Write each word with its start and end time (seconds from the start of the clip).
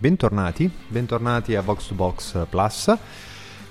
Bentornati, 0.00 0.70
bentornati 0.88 1.54
a 1.54 1.60
Vox 1.60 1.88
to 1.88 1.94
Box 1.94 2.46
Plus. 2.48 2.96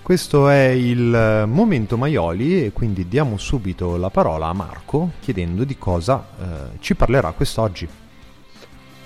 Questo 0.03 0.47
è 0.47 0.67
il 0.67 1.45
momento 1.47 1.97
Maioli 1.97 2.66
e 2.66 2.71
quindi 2.71 3.08
diamo 3.08 3.36
subito 3.38 3.97
la 3.97 4.11
parola 4.11 4.45
a 4.45 4.53
Marco 4.53 5.13
chiedendo 5.21 5.63
di 5.63 5.75
cosa 5.80 6.23
eh, 6.39 6.45
ci 6.81 6.94
parlerà 6.94 7.31
quest'oggi. 7.31 7.89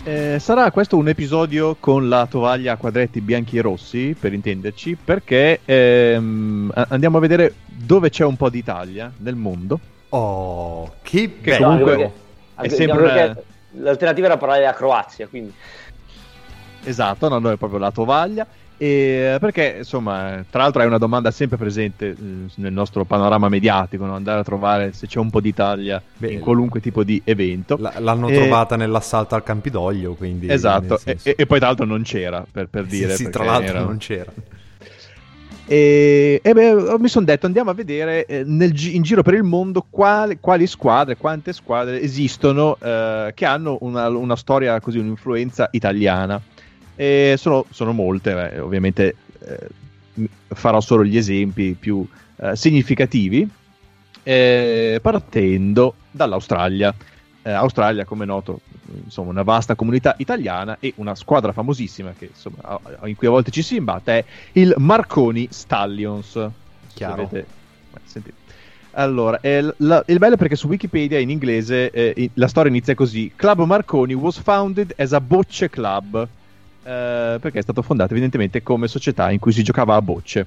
Eh, 0.03 0.37
sarà 0.37 0.69
questo 0.71 0.97
un 0.97 1.07
episodio 1.07 1.77
con 1.79 2.09
la 2.09 2.27
tovaglia 2.29 2.73
a 2.73 2.75
quadretti 2.75 3.21
bianchi 3.21 3.57
e 3.57 3.61
rossi, 3.61 4.17
per 4.19 4.33
intenderci, 4.33 4.97
perché 5.01 5.61
ehm, 5.63 6.73
andiamo 6.89 7.19
a 7.19 7.21
vedere 7.21 7.53
dove 7.65 8.09
c'è 8.09 8.25
un 8.25 8.35
po' 8.35 8.49
d'Italia 8.49 9.09
nel 9.19 9.35
mondo. 9.35 9.79
Oh, 10.09 10.95
che, 11.01 11.37
Che 11.39 11.51
bello! 11.51 11.67
comunque 11.67 11.95
perché- 11.95 12.11
è 12.55 12.67
sempre 12.67 13.43
l'alternativa 13.75 14.27
era 14.27 14.37
parlare 14.37 14.59
della 14.59 14.73
Croazia, 14.73 15.27
quindi 15.27 15.53
Esatto, 16.83 17.29
no, 17.29 17.39
no, 17.39 17.51
è 17.51 17.57
proprio 17.57 17.79
la 17.79 17.91
tovaglia. 17.91 18.45
E 18.75 19.37
perché, 19.39 19.75
insomma, 19.77 20.43
tra 20.49 20.63
l'altro 20.63 20.81
è 20.81 20.85
una 20.85 20.97
domanda 20.97 21.31
sempre 21.31 21.57
presente 21.57 22.09
eh, 22.09 22.15
nel 22.55 22.73
nostro 22.73 23.05
panorama 23.05 23.47
mediatico, 23.47 24.05
no? 24.05 24.15
andare 24.15 24.39
a 24.39 24.43
trovare 24.43 24.91
se 24.93 25.07
c'è 25.07 25.19
un 25.19 25.29
po' 25.29 25.39
d'Italia 25.39 26.01
Beh, 26.17 26.31
in 26.31 26.39
qualunque 26.39 26.79
tipo 26.81 27.03
di 27.03 27.21
evento. 27.23 27.75
L- 27.75 27.89
l'hanno 27.99 28.27
E- 28.29 28.33
trovata 28.33 28.75
nell'assalto 28.75 29.35
al 29.35 29.43
Campidoglio, 29.43 30.15
quindi... 30.15 30.51
Esatto, 30.51 30.99
e, 31.05 31.17
e- 31.23 31.45
poi 31.45 31.59
tra 31.59 31.67
l'altro 31.67 31.85
non 31.85 32.01
c'era, 32.01 32.45
per, 32.51 32.67
per 32.67 32.85
Sì, 32.89 32.97
dire. 32.97 33.15
sì, 33.15 33.23
perché 33.23 33.37
tra 33.37 33.45
l'altro 33.45 33.69
era- 33.77 33.83
non 33.85 33.97
c'era. 33.97 34.31
E, 35.65 36.41
e 36.43 36.53
beh, 36.53 36.97
mi 36.99 37.07
sono 37.07 37.23
detto 37.23 37.45
andiamo 37.45 37.69
a 37.69 37.73
vedere 37.73 38.25
eh, 38.25 38.43
nel 38.45 38.73
in 38.93 39.01
giro 39.01 39.21
per 39.21 39.33
il 39.35 39.43
mondo 39.43 39.85
quali, 39.89 40.37
quali 40.41 40.67
squadre, 40.67 41.15
quante 41.15 41.53
squadre 41.53 42.01
esistono 42.01 42.77
eh, 42.81 43.31
che 43.33 43.45
hanno 43.45 43.77
una, 43.81 44.09
una 44.09 44.35
storia 44.35 44.79
così, 44.81 44.97
un'influenza 44.97 45.69
italiana. 45.71 46.41
E 46.95 47.35
sono, 47.37 47.65
sono 47.69 47.91
molte, 47.91 48.33
beh, 48.33 48.59
ovviamente 48.59 49.15
eh, 49.39 49.69
farò 50.47 50.79
solo 50.79 51.03
gli 51.03 51.17
esempi 51.17 51.75
più 51.79 52.05
eh, 52.37 52.55
significativi, 52.55 53.47
eh, 54.23 54.99
partendo 55.01 55.95
dall'Australia. 56.11 56.93
Eh, 57.45 57.51
Australia, 57.51 58.05
come 58.05 58.23
è 58.23 58.27
noto, 58.27 58.61
insomma, 59.03 59.31
una 59.31 59.43
vasta 59.43 59.75
comunità 59.75 60.15
italiana 60.17 60.77
e 60.79 60.93
una 60.97 61.13
squadra 61.15 61.51
famosissima 61.51 62.13
che, 62.17 62.29
insomma, 62.31 62.79
in 63.05 63.15
cui 63.15 63.27
a 63.27 63.31
volte 63.31 63.51
ci 63.51 63.61
si 63.61 63.75
imbatte 63.75 64.19
è 64.19 64.25
il 64.53 64.73
Marconi 64.77 65.47
Stallions. 65.49 66.39
Chiaro. 66.93 67.23
Avete- 67.23 67.39
eh, 67.39 67.99
sentite. 68.05 68.35
Allora, 68.95 69.39
l- 69.41 69.73
la- 69.77 70.03
il 70.05 70.19
bello 70.19 70.35
è 70.35 70.37
perché 70.37 70.55
su 70.55 70.67
Wikipedia 70.67 71.17
in 71.17 71.31
inglese 71.31 71.89
eh, 71.89 72.29
la 72.35 72.47
storia 72.47 72.69
inizia 72.69 72.93
così: 72.93 73.31
Club 73.35 73.63
Marconi 73.63 74.13
was 74.13 74.39
founded 74.39 74.93
as 74.97 75.13
a 75.13 75.19
bocce 75.19 75.67
club. 75.69 76.27
Eh, 76.83 77.37
perché 77.39 77.59
è 77.59 77.61
stato 77.61 77.81
fondato 77.81 78.11
evidentemente 78.11 78.61
come 78.61 78.87
società 78.87 79.31
in 79.31 79.39
cui 79.39 79.51
si 79.51 79.63
giocava 79.63 79.95
a 79.95 80.01
bocce. 80.01 80.45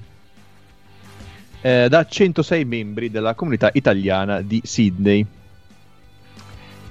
Eh, 1.61 1.87
da 1.89 2.05
106 2.05 2.65
membri 2.65 3.09
della 3.09 3.33
comunità 3.33 3.69
italiana 3.73 4.41
di 4.41 4.61
Sydney. 4.63 5.25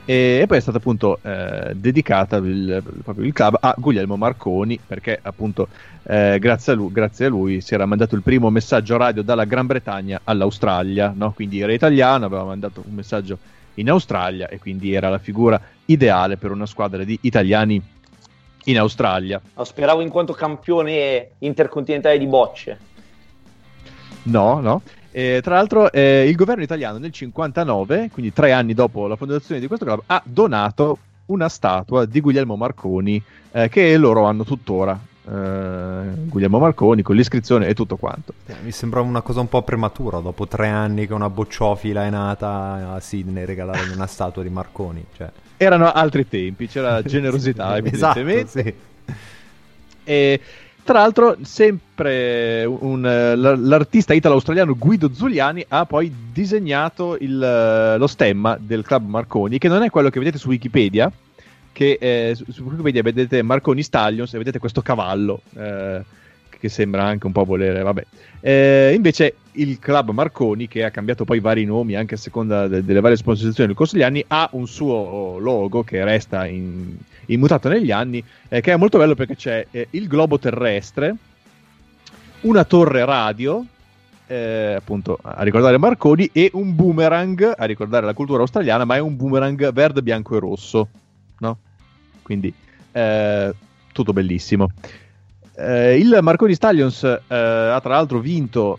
E, 0.04 0.38
e 0.42 0.46
poi 0.46 0.58
è 0.58 0.60
stata 0.60 0.78
appunto 0.78 1.18
eh, 1.22 1.72
dedicata 1.74 2.36
il, 2.36 2.82
proprio 3.02 3.24
il 3.24 3.32
club 3.32 3.58
a 3.60 3.74
Guglielmo 3.76 4.16
Marconi 4.16 4.78
perché 4.84 5.18
appunto 5.20 5.66
eh, 6.04 6.38
grazie, 6.38 6.72
a 6.72 6.76
lui, 6.76 6.92
grazie 6.92 7.26
a 7.26 7.28
lui 7.28 7.60
si 7.60 7.74
era 7.74 7.86
mandato 7.86 8.14
il 8.14 8.22
primo 8.22 8.48
messaggio 8.50 8.96
radio 8.96 9.22
dalla 9.22 9.44
Gran 9.44 9.66
Bretagna 9.66 10.20
all'Australia, 10.22 11.12
no? 11.14 11.32
quindi 11.32 11.60
era 11.60 11.72
italiano, 11.72 12.26
aveva 12.26 12.44
mandato 12.44 12.84
un 12.86 12.94
messaggio 12.94 13.38
in 13.74 13.90
Australia 13.90 14.48
e 14.48 14.58
quindi 14.58 14.92
era 14.92 15.08
la 15.08 15.18
figura 15.18 15.60
ideale 15.86 16.36
per 16.36 16.50
una 16.50 16.66
squadra 16.66 17.02
di 17.02 17.18
italiani 17.22 17.82
in 18.66 18.78
Australia. 18.78 19.40
lo 19.54 19.64
speravo 19.64 20.00
in 20.00 20.08
quanto 20.08 20.32
campione 20.32 21.30
intercontinentale 21.38 22.18
di 22.18 22.26
bocce. 22.26 22.78
No, 24.24 24.60
no. 24.60 24.82
Eh, 25.10 25.40
tra 25.42 25.54
l'altro, 25.54 25.90
eh, 25.92 26.28
il 26.28 26.34
governo 26.34 26.62
italiano 26.62 26.98
nel 26.98 27.12
59, 27.12 28.10
quindi 28.12 28.32
tre 28.32 28.52
anni 28.52 28.74
dopo 28.74 29.06
la 29.06 29.16
fondazione 29.16 29.60
di 29.60 29.66
questo 29.66 29.84
club, 29.84 30.02
ha 30.06 30.20
donato 30.24 30.98
una 31.26 31.48
statua 31.48 32.04
di 32.04 32.20
Guglielmo 32.20 32.56
Marconi 32.56 33.22
eh, 33.52 33.68
che 33.68 33.96
loro 33.96 34.24
hanno 34.24 34.44
tuttora. 34.44 34.98
Eh, 35.28 36.26
Guglielmo 36.26 36.58
Marconi 36.58 37.02
con 37.02 37.16
l'iscrizione 37.16 37.66
e 37.66 37.74
tutto 37.74 37.96
quanto. 37.96 38.34
Mi 38.62 38.72
sembrava 38.72 39.06
una 39.06 39.22
cosa 39.22 39.40
un 39.40 39.48
po' 39.48 39.62
prematura, 39.62 40.18
dopo 40.18 40.46
tre 40.46 40.68
anni 40.68 41.06
che 41.06 41.14
una 41.14 41.30
bocciofila 41.30 42.04
è 42.04 42.10
nata 42.10 42.92
a 42.94 43.00
Sydney 43.00 43.44
regalargli 43.44 43.94
una 43.94 44.06
statua 44.06 44.42
di 44.42 44.50
Marconi. 44.50 45.04
Cioè. 45.16 45.30
Erano 45.56 45.90
altri 45.90 46.28
tempi, 46.28 46.68
c'era 46.68 47.00
generosità, 47.04 47.76
esatto, 47.82 48.18
evidentemente. 48.18 48.62
sì. 48.62 48.74
E 50.04 50.40
tra 50.86 51.00
l'altro, 51.00 51.36
sempre 51.42 52.64
un, 52.64 53.02
l'artista 53.02 54.14
italo-australiano 54.14 54.76
Guido 54.76 55.12
Zuliani 55.12 55.64
ha 55.66 55.84
poi 55.84 56.14
disegnato 56.32 57.16
il, 57.18 57.96
lo 57.98 58.06
stemma 58.06 58.56
del 58.60 58.84
club 58.84 59.08
Marconi, 59.08 59.58
che 59.58 59.66
non 59.66 59.82
è 59.82 59.90
quello 59.90 60.10
che 60.10 60.20
vedete 60.20 60.38
su 60.38 60.48
Wikipedia. 60.48 61.10
Che 61.72 61.98
eh, 62.00 62.34
su, 62.36 62.44
su 62.52 62.62
Wikipedia 62.62 63.02
vedete 63.02 63.42
Marconi 63.42 63.82
Stallions 63.82 64.32
e 64.32 64.38
vedete 64.38 64.60
questo 64.60 64.80
cavallo 64.80 65.40
eh, 65.56 66.02
che 66.48 66.68
sembra 66.68 67.02
anche 67.02 67.26
un 67.26 67.32
po' 67.32 67.44
volere. 67.44 67.82
Vabbè. 67.82 68.06
Eh, 68.40 68.92
invece, 68.94 69.34
il 69.56 69.78
club 69.78 70.10
Marconi, 70.10 70.68
che 70.68 70.84
ha 70.84 70.90
cambiato 70.90 71.24
poi 71.24 71.40
vari 71.40 71.64
nomi 71.64 71.94
anche 71.94 72.14
a 72.14 72.18
seconda 72.18 72.68
de- 72.68 72.84
delle 72.84 73.00
varie 73.00 73.16
sponsorizzazioni 73.16 73.68
nel 73.68 73.76
corso 73.76 73.94
degli 73.94 74.04
anni, 74.04 74.24
ha 74.26 74.48
un 74.52 74.66
suo 74.66 75.38
logo 75.38 75.82
che 75.82 76.02
resta 76.04 76.46
in- 76.46 76.96
immutato 77.26 77.68
negli 77.68 77.90
anni 77.90 78.22
eh, 78.48 78.60
che 78.60 78.72
è 78.72 78.76
molto 78.76 78.98
bello 78.98 79.14
perché 79.14 79.36
c'è 79.36 79.66
eh, 79.70 79.88
il 79.90 80.06
globo 80.06 80.38
terrestre, 80.38 81.14
una 82.42 82.64
torre 82.64 83.04
radio, 83.04 83.64
eh, 84.26 84.74
appunto 84.76 85.18
a 85.22 85.42
ricordare 85.42 85.78
Marconi, 85.78 86.28
e 86.32 86.50
un 86.54 86.74
boomerang 86.74 87.54
a 87.56 87.64
ricordare 87.64 88.06
la 88.06 88.14
cultura 88.14 88.40
australiana, 88.40 88.84
ma 88.84 88.96
è 88.96 89.00
un 89.00 89.16
boomerang 89.16 89.72
verde, 89.72 90.02
bianco 90.02 90.36
e 90.36 90.40
rosso, 90.40 90.88
no? 91.38 91.58
Quindi 92.22 92.52
eh, 92.92 93.54
tutto 93.92 94.12
bellissimo. 94.12 94.70
Eh, 95.58 95.96
il 95.96 96.18
Marconi 96.20 96.54
Stallions 96.54 97.02
eh, 97.02 97.24
ha 97.28 97.80
tra 97.80 97.94
l'altro 97.94 98.18
vinto 98.18 98.78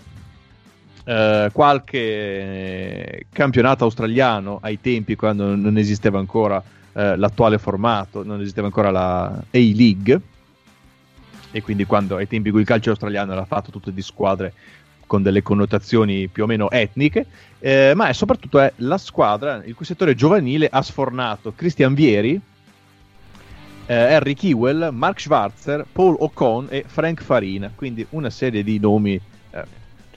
eh, 1.08 1.50
qualche 1.54 3.28
campionato 3.32 3.86
australiano 3.86 4.60
ai 4.62 4.82
tempi 4.82 5.16
quando 5.16 5.56
non 5.56 5.78
esisteva 5.78 6.20
ancora 6.20 6.62
eh, 6.92 7.16
l'attuale 7.16 7.58
formato, 7.58 8.26
non 8.26 8.42
esisteva 8.42 8.68
ancora 8.68 8.92
la 8.92 9.26
A-League. 9.26 10.22
E 11.52 11.62
quindi 11.62 11.86
quando 11.86 12.18
ai 12.18 12.28
tempi 12.28 12.48
in 12.48 12.54
cui 12.54 12.62
il 12.62 12.68
calcio 12.68 12.90
australiano 12.90 13.32
era 13.32 13.46
fatto 13.46 13.72
tutto 13.72 13.90
di 13.90 14.02
squadre 14.02 14.54
con 15.08 15.24
delle 15.24 15.42
connotazioni 15.42 16.28
più 16.28 16.44
o 16.44 16.46
meno 16.46 16.70
etniche, 16.70 17.26
eh, 17.60 17.94
ma 17.96 18.10
è 18.10 18.14
soprattutto 18.14 18.60
è 18.60 18.74
la 18.78 18.98
squadra 18.98 19.64
il 19.64 19.74
cui 19.74 19.86
settore 19.86 20.14
giovanile 20.14 20.68
ha 20.70 20.82
sfornato 20.82 21.54
Christian 21.56 21.94
Vieri, 21.94 22.40
eh, 23.86 23.96
Harry 23.96 24.34
Kewell, 24.34 24.90
Mark 24.92 25.22
Schwarzer, 25.22 25.86
Paul 25.90 26.18
Ocon 26.20 26.68
e 26.70 26.84
Frank 26.86 27.24
Farina, 27.24 27.72
quindi 27.74 28.06
una 28.10 28.30
serie 28.30 28.62
di 28.62 28.78
nomi 28.78 29.14
eh, 29.14 29.22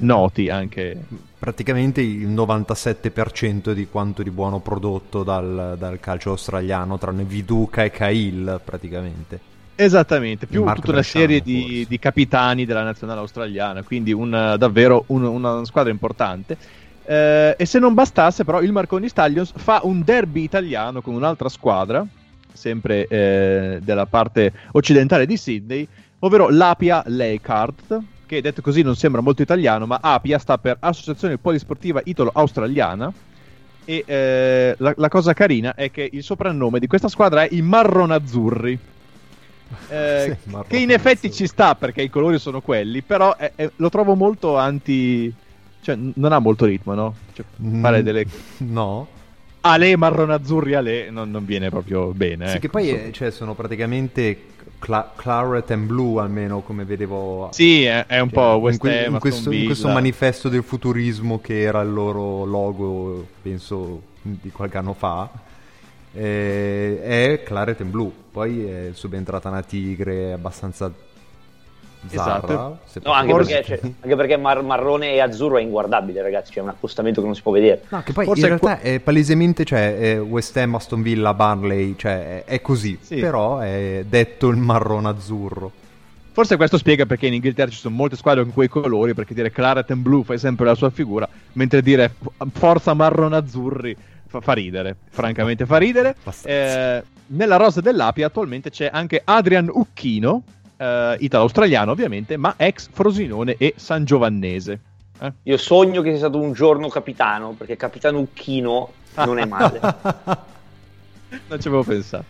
noti 0.00 0.49
anche. 0.49 0.97
Praticamente 1.38 2.00
il 2.00 2.29
97% 2.29 3.73
di 3.73 3.87
quanto 3.87 4.23
di 4.23 4.31
buono 4.31 4.61
prodotto 4.61 5.23
dal, 5.23 5.76
dal 5.79 5.99
calcio 6.00 6.31
australiano, 6.31 6.99
tranne 6.99 7.25
Viduca 7.25 7.85
e 7.85 7.91
Cahill 7.91 8.61
praticamente. 8.62 9.49
Esattamente, 9.75 10.47
più 10.47 10.62
Mark 10.62 10.81
tutta 10.81 10.93
una 10.93 11.02
serie 11.02 11.41
di, 11.41 11.87
di 11.88 11.99
capitani 11.99 12.67
della 12.67 12.82
nazionale 12.82 13.20
australiana, 13.20 13.82
quindi 13.82 14.12
un, 14.12 14.56
davvero 14.58 15.05
un- 15.06 15.25
una 15.25 15.64
squadra 15.64 15.91
importante. 15.91 16.56
Eh, 17.02 17.55
e 17.56 17.64
se 17.64 17.79
non 17.79 17.94
bastasse, 17.94 18.44
però, 18.44 18.61
il 18.61 18.73
Marconi 18.73 19.08
Stallions 19.08 19.52
fa 19.56 19.81
un 19.85 20.02
derby 20.05 20.43
italiano 20.43 21.00
con 21.00 21.14
un'altra 21.14 21.49
squadra, 21.49 22.06
sempre 22.52 23.06
eh, 23.06 23.79
della 23.82 24.05
parte 24.05 24.52
occidentale 24.73 25.25
di 25.25 25.38
Sydney, 25.38 25.88
ovvero 26.19 26.50
l'Apia 26.50 27.02
Leichhardt, 27.06 27.99
che 28.31 28.41
detto 28.41 28.62
così 28.62 28.82
non 28.82 28.94
sembra 28.94 29.21
molto 29.21 29.43
italiano, 29.43 29.87
ma 29.87 29.99
Apia 30.00 30.38
sta 30.38 30.56
per 30.56 30.77
Associazione 30.79 31.37
Polisportiva 31.37 32.00
Italo-Australiana. 32.05 33.12
E 33.85 34.05
eh, 34.06 34.75
la, 34.79 34.94
la 34.97 35.09
cosa 35.09 35.32
carina 35.32 35.75
è 35.75 35.91
che 35.91 36.09
il 36.12 36.23
soprannome 36.23 36.79
di 36.79 36.87
questa 36.87 37.09
squadra 37.09 37.43
è 37.43 37.49
i 37.50 37.61
Marronazzurri. 37.62 38.79
Eh, 39.88 40.37
Sì, 40.44 40.56
che 40.67 40.79
in 40.79 40.91
effetti 40.91 41.31
ci 41.32 41.47
sta 41.47 41.77
perché 41.77 42.03
i 42.03 42.11
colori 42.11 42.41
sono 42.41 42.61
quelli, 42.61 43.03
però 43.03 43.37
è- 43.37 43.53
è- 43.55 43.71
lo 43.77 43.88
trovo 43.88 44.15
molto 44.17 44.56
anti. 44.56 45.33
cioè, 45.81 45.97
non 45.97 46.33
ha 46.33 46.41
molto 46.41 46.65
ritmo, 46.67 46.94
no? 46.94 47.15
Cioè, 47.33 47.44
Mm, 47.62 47.81
fare 47.81 48.03
delle. 48.03 48.26
No. 48.59 49.06
Ale 49.62 49.97
marronazzurri 49.97 50.75
ale 50.75 51.11
non, 51.11 51.31
non 51.31 51.44
viene 51.44 51.69
proprio 51.71 52.06
bene. 52.12 52.47
Sì, 52.47 52.50
ecco. 52.53 52.61
che 52.61 52.69
poi 52.69 52.91
eh, 52.91 53.12
cioè, 53.12 53.31
sono 53.31 53.55
praticamente 53.55 54.37
cla- 54.81 55.12
claret 55.15 55.71
and 55.71 55.87
blue 55.87 56.21
almeno 56.21 56.61
come 56.62 56.85
vedevo 56.85 57.50
Sì, 57.53 57.85
è, 57.85 58.06
è 58.06 58.19
un 58.19 58.31
Cioè, 58.31 58.35
po' 58.59 58.69
in, 58.69 58.79
que- 58.79 59.05
in 59.05 59.19
questo, 59.21 59.53
in 59.53 59.65
questo 59.67 59.88
manifesto 59.88 60.49
del 60.49 60.65
futurismo 60.65 61.41
che 61.41 61.61
era 61.61 61.81
il 61.82 61.93
loro 61.93 62.44
logo, 62.44 63.25
penso 63.41 64.03
di 64.23 64.50
qualche 64.50 64.79
anno 64.79 64.93
fa, 64.94 65.29
eh, 66.12 67.00
è 67.03 67.43
Claret 67.44 67.81
and 67.81 67.91
Blue. 67.91 68.11
Poi 68.32 68.65
è 68.65 68.91
subentrata 68.93 69.49
una 69.49 69.62
tigre 69.62 70.32
abbastanza 70.32 70.93
zarra. 72.08 72.37
Esatto. 72.44 72.79
No, 73.05 73.12
anche 73.12 73.32
posso- 73.32 73.49
perché, 73.50 73.64
cioè, 73.64 73.81
anche 74.00 74.17
perché 74.17 74.37
mar- 74.37 74.62
marrone 74.62 75.12
e 75.12 75.20
azzurro 75.20 75.58
è 75.58 75.62
inguardabile, 75.62 76.23
ragazzi. 76.23 76.52
C'è 76.52 76.61
un 76.61 76.69
accostamento 76.69 77.20
che 77.20 77.26
non 77.26 77.35
si 77.37 77.43
può 77.43 77.52
vedere. 77.52 77.82
No, 77.88 78.02
che 78.02 78.12
poi 78.12 78.25
Forse 78.25 78.47
in 78.47 78.52
è 78.55 78.58
realtà 78.58 78.81
è 78.81 79.00
palesemente 79.00 79.64
cioè, 79.64 79.99
è 79.99 80.20
West 80.20 80.56
Ham, 80.56 80.75
Aston 80.75 81.02
Villa, 81.02 81.35
Barnley, 81.35 81.94
cioè 81.97 82.44
è, 82.44 82.61
così, 82.61 82.99
Sì. 83.00 83.17
però 83.17 83.58
è 83.58 84.05
detto 84.08 84.49
il 84.49 84.56
marrone 84.56 85.08
azzurro. 85.08 85.73
Forse 86.32 86.56
questo 86.56 86.79
spiega 86.79 87.06
perché 87.06 87.26
in 87.26 87.35
Inghilterra 87.35 87.70
ci 87.70 87.76
sono 87.79 87.94
molte 87.94 88.17
squadre 88.17 88.44
con 88.44 88.52
quei 88.52 88.69
colori, 88.69 89.14
perché 89.14 89.35
dire 89.35 89.50
Claret 89.50 89.91
and 89.91 90.00
Blue 90.02 90.23
fa 90.25 90.37
sempre 90.38 90.64
la 90.64 90.75
sua 90.76 90.88
figura, 90.91 91.29
mentre 91.55 91.82
dire 91.82 92.14
Forza 92.52 92.94
Marronazzurri 92.94 93.97
fa, 94.29 94.41
fa 94.41 94.52
ridere, 94.52 94.97
francamente 95.11 95.67
fa 95.67 95.76
ridere. 95.76 96.14
Eh, 96.44 97.02
nella 97.26 97.56
rosa 97.56 97.81
dell'Api 97.81 98.23
attualmente 98.23 98.70
c'è 98.70 98.88
anche 98.93 99.20
Adrian 99.25 99.69
Ucchino, 99.73 100.43
eh, 100.81 101.17
italo-australiano 101.21 101.91
ovviamente, 101.91 102.37
ma 102.38 102.55
ex 102.56 102.88
Frosinone 102.91 103.56
e 103.59 103.75
San 103.77 104.05
Giovannese. 104.05 104.81
Eh? 105.21 105.32
Io 105.43 105.56
sogno 105.59 106.00
che 106.00 106.11
sia 106.11 106.19
stato 106.19 106.41
un 106.41 106.55
giorno 106.55 106.88
capitano, 106.88 107.50
perché 107.53 107.77
capitano 107.77 108.21
Ucchino 108.21 108.93
non 109.17 109.38
è 109.38 109.44
male. 109.44 109.79
non 111.49 111.61
ci 111.61 111.69
avevo 111.69 111.82
pensato. 111.82 112.25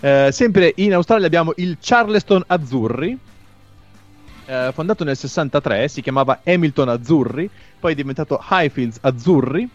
Eh, 0.00 0.28
sempre 0.30 0.72
in 0.76 0.94
Australia 0.94 1.26
abbiamo 1.26 1.52
il 1.56 1.76
Charleston 1.80 2.44
Azzurri, 2.46 3.18
eh, 4.46 4.70
fondato 4.72 5.02
nel 5.02 5.16
63, 5.16 5.88
si 5.88 6.00
chiamava 6.00 6.40
Hamilton 6.44 6.88
Azzurri, 6.90 7.50
poi 7.80 7.92
è 7.92 7.96
diventato 7.96 8.40
Highfields 8.48 8.98
Azzurri, 9.00 9.68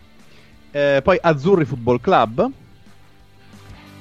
eh, 0.72 1.02
poi 1.04 1.18
Azzurri 1.22 1.66
Football 1.66 2.00
Club. 2.00 2.50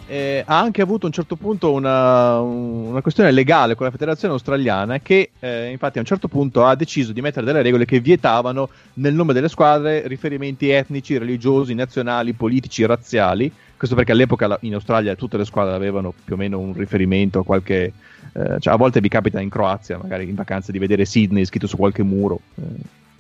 Eh, 0.09 0.43
ha 0.45 0.59
anche 0.59 0.83
avuto 0.83 1.05
a 1.05 1.09
un 1.09 1.15
certo 1.15 1.37
punto 1.37 1.73
una, 1.73 2.39
una 2.41 3.01
questione 3.01 3.31
legale 3.31 3.75
con 3.75 3.87
la 3.87 3.93
federazione 3.93 4.35
australiana 4.35 4.99
che 4.99 5.31
eh, 5.39 5.71
infatti 5.71 5.97
a 5.97 6.01
un 6.01 6.07
certo 6.07 6.29
punto 6.29 6.67
ha 6.67 6.75
deciso 6.75 7.13
di 7.13 7.23
mettere 7.23 7.47
delle 7.47 7.63
regole 7.63 7.87
che 7.87 8.01
vietavano 8.01 8.69
nel 8.95 9.15
nome 9.15 9.33
delle 9.33 9.49
squadre 9.49 10.07
riferimenti 10.07 10.69
etnici, 10.69 11.17
religiosi, 11.17 11.73
nazionali, 11.75 12.35
politici, 12.35 12.85
razziali. 12.85 13.51
Questo 13.77 13.97
perché 13.97 14.13
all'epoca 14.13 14.59
in 14.63 14.75
Australia 14.75 15.15
tutte 15.15 15.39
le 15.39 15.45
squadre 15.45 15.75
avevano 15.75 16.13
più 16.25 16.35
o 16.35 16.37
meno 16.37 16.59
un 16.59 16.75
riferimento 16.75 17.39
a 17.39 17.45
qualche... 17.45 17.93
eh, 18.33 18.61
cioè 18.61 18.75
a 18.75 18.77
volte 18.77 19.01
vi 19.01 19.09
capita 19.09 19.41
in 19.41 19.49
Croazia, 19.49 19.99
magari 19.99 20.29
in 20.29 20.35
vacanza, 20.35 20.73
di 20.73 20.79
vedere 20.79 21.05
Sydney 21.05 21.45
scritto 21.45 21.67
su 21.67 21.77
qualche 21.77 22.03
muro. 22.03 22.41
eh, 22.57 22.63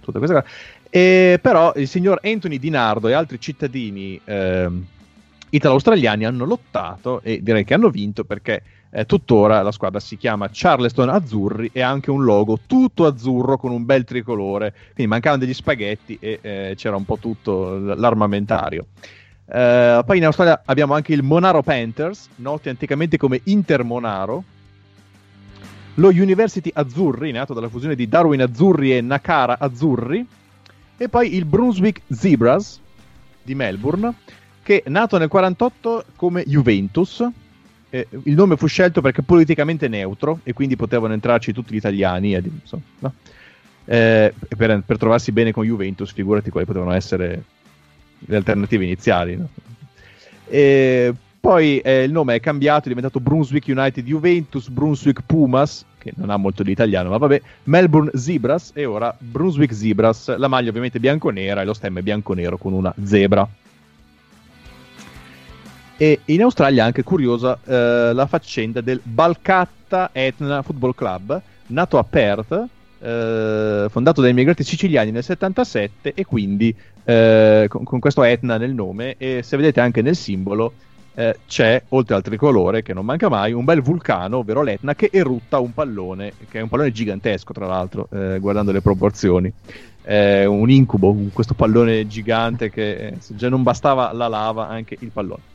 tutte 0.02 0.18
queste 0.18 0.36
cose. 0.36 0.46
E, 0.90 1.38
però 1.40 1.72
il 1.76 1.88
signor 1.88 2.20
Anthony 2.22 2.58
Di 2.58 2.68
Nardo 2.68 3.08
e 3.08 3.12
altri 3.14 3.40
cittadini 3.40 4.20
ehm, 4.22 4.84
italo-australiani 5.52 6.24
hanno 6.24 6.44
lottato 6.44 7.20
e 7.22 7.42
direi 7.42 7.64
che 7.64 7.74
hanno 7.74 7.90
vinto 7.90 8.24
perché 8.24 8.62
eh, 8.90 9.06
tuttora 9.06 9.62
la 9.62 9.72
squadra 9.72 10.00
si 10.00 10.16
chiama 10.16 10.48
Charleston 10.50 11.08
Azzurri 11.08 11.70
e 11.72 11.80
ha 11.82 11.88
anche 11.88 12.10
un 12.10 12.24
logo 12.24 12.58
tutto 12.66 13.06
azzurro 13.06 13.56
con 13.56 13.70
un 13.70 13.84
bel 13.84 14.04
tricolore. 14.04 14.72
Quindi 14.94 15.06
mancavano 15.06 15.42
degli 15.42 15.54
spaghetti 15.54 16.18
e 16.20 16.38
eh, 16.40 16.74
c'era 16.76 16.96
un 16.96 17.04
po' 17.04 17.18
tutto 17.18 17.78
l'armamentario. 17.78 18.86
Eh, 19.46 20.02
poi 20.04 20.16
in 20.16 20.24
Australia 20.24 20.62
abbiamo 20.64 20.94
anche 20.94 21.12
il 21.12 21.22
Monaro 21.22 21.62
Panthers, 21.62 22.28
noti 22.36 22.68
anticamente 22.68 23.16
come 23.16 23.40
Inter 23.44 23.84
Monaro. 23.84 24.44
Lo 25.96 26.08
University 26.08 26.70
Azzurri, 26.72 27.32
nato 27.32 27.52
dalla 27.52 27.68
fusione 27.68 27.94
di 27.94 28.08
Darwin 28.08 28.40
Azzurri 28.40 28.96
e 28.96 29.02
Nakara 29.02 29.58
Azzurri. 29.58 30.26
E 30.96 31.08
poi 31.08 31.34
il 31.34 31.44
Brunswick 31.44 32.00
Zebras 32.08 32.80
di 33.42 33.54
Melbourne, 33.54 34.14
che 34.62 34.82
nato 34.86 35.18
nel 35.18 35.28
48 35.28 36.04
come 36.16 36.44
Juventus. 36.46 37.26
Eh, 37.90 38.08
il 38.24 38.34
nome 38.34 38.56
fu 38.56 38.66
scelto 38.66 39.00
perché 39.02 39.22
politicamente 39.22 39.86
neutro 39.88 40.40
e 40.44 40.52
quindi 40.54 40.76
potevano 40.76 41.12
entrarci 41.12 41.52
tutti 41.52 41.74
gli 41.74 41.76
italiani. 41.76 42.34
ed- 42.34 42.46
insomma, 42.46 42.82
no? 43.00 43.14
Eh, 43.84 44.32
per, 44.56 44.82
per 44.86 44.96
trovarsi 44.96 45.32
bene 45.32 45.52
con 45.52 45.64
Juventus, 45.64 46.12
figurati 46.12 46.50
quali 46.50 46.66
potevano 46.66 46.92
essere 46.92 47.42
le 48.18 48.36
alternative 48.36 48.84
iniziali. 48.84 49.36
no? 49.36 49.48
E 50.46 51.12
poi 51.40 51.78
eh, 51.78 52.04
il 52.04 52.12
nome 52.12 52.36
è 52.36 52.40
cambiato, 52.40 52.84
è 52.84 52.88
diventato 52.88 53.18
Brunswick 53.18 53.66
United 53.66 54.04
Juventus, 54.04 54.68
Brunswick 54.68 55.22
Pumas, 55.26 55.84
che 55.98 56.12
non 56.16 56.30
ha 56.30 56.36
molto 56.36 56.62
di 56.62 56.70
italiano, 56.70 57.10
ma 57.10 57.16
vabbè, 57.16 57.42
Melbourne 57.64 58.12
Zebras 58.14 58.70
e 58.74 58.84
ora 58.84 59.14
Brunswick 59.18 59.74
Zebras. 59.74 60.36
La 60.36 60.48
maglia 60.48 60.68
ovviamente 60.68 61.00
bianco-nera 61.00 61.62
e 61.62 61.64
lo 61.64 61.74
stemma 61.74 61.98
è 61.98 62.02
bianco-nero 62.02 62.58
con 62.58 62.72
una 62.72 62.94
zebra. 63.02 63.48
E 66.02 66.18
in 66.24 66.42
Australia 66.42 66.82
è 66.82 66.86
anche 66.86 67.04
curiosa 67.04 67.56
eh, 67.64 68.10
la 68.12 68.26
faccenda 68.26 68.80
del 68.80 68.98
Balcatta 69.00 70.10
Etna 70.10 70.60
Football 70.62 70.96
Club, 70.96 71.40
nato 71.68 71.96
a 71.96 72.02
Perth, 72.02 72.64
eh, 72.98 73.86
fondato 73.88 74.20
dai 74.20 74.30
immigrati 74.30 74.64
siciliani 74.64 75.12
nel 75.12 75.22
77 75.22 76.12
e 76.12 76.24
quindi 76.24 76.74
eh, 77.04 77.66
con, 77.68 77.84
con 77.84 78.00
questo 78.00 78.24
Etna 78.24 78.56
nel 78.56 78.74
nome 78.74 79.14
e 79.16 79.44
se 79.44 79.56
vedete 79.56 79.78
anche 79.78 80.02
nel 80.02 80.16
simbolo 80.16 80.72
eh, 81.14 81.38
c'è, 81.46 81.80
oltre 81.90 82.16
al 82.16 82.22
tricolore 82.22 82.82
che 82.82 82.92
non 82.92 83.04
manca 83.04 83.28
mai, 83.28 83.52
un 83.52 83.64
bel 83.64 83.80
vulcano, 83.80 84.38
ovvero 84.38 84.62
l'Etna, 84.62 84.96
che 84.96 85.08
erutta 85.12 85.60
un 85.60 85.72
pallone, 85.72 86.32
che 86.50 86.58
è 86.58 86.62
un 86.62 86.68
pallone 86.68 86.90
gigantesco 86.90 87.52
tra 87.52 87.68
l'altro, 87.68 88.08
eh, 88.10 88.40
guardando 88.40 88.72
le 88.72 88.80
proporzioni. 88.80 89.52
Un 90.04 90.68
incubo, 90.68 91.14
questo 91.32 91.54
pallone 91.54 92.08
gigante 92.08 92.70
che 92.70 92.92
eh, 92.92 93.14
se 93.20 93.36
già 93.36 93.48
non 93.48 93.62
bastava 93.62 94.12
la 94.12 94.26
lava, 94.26 94.66
anche 94.66 94.96
il 94.98 95.10
pallone. 95.12 95.51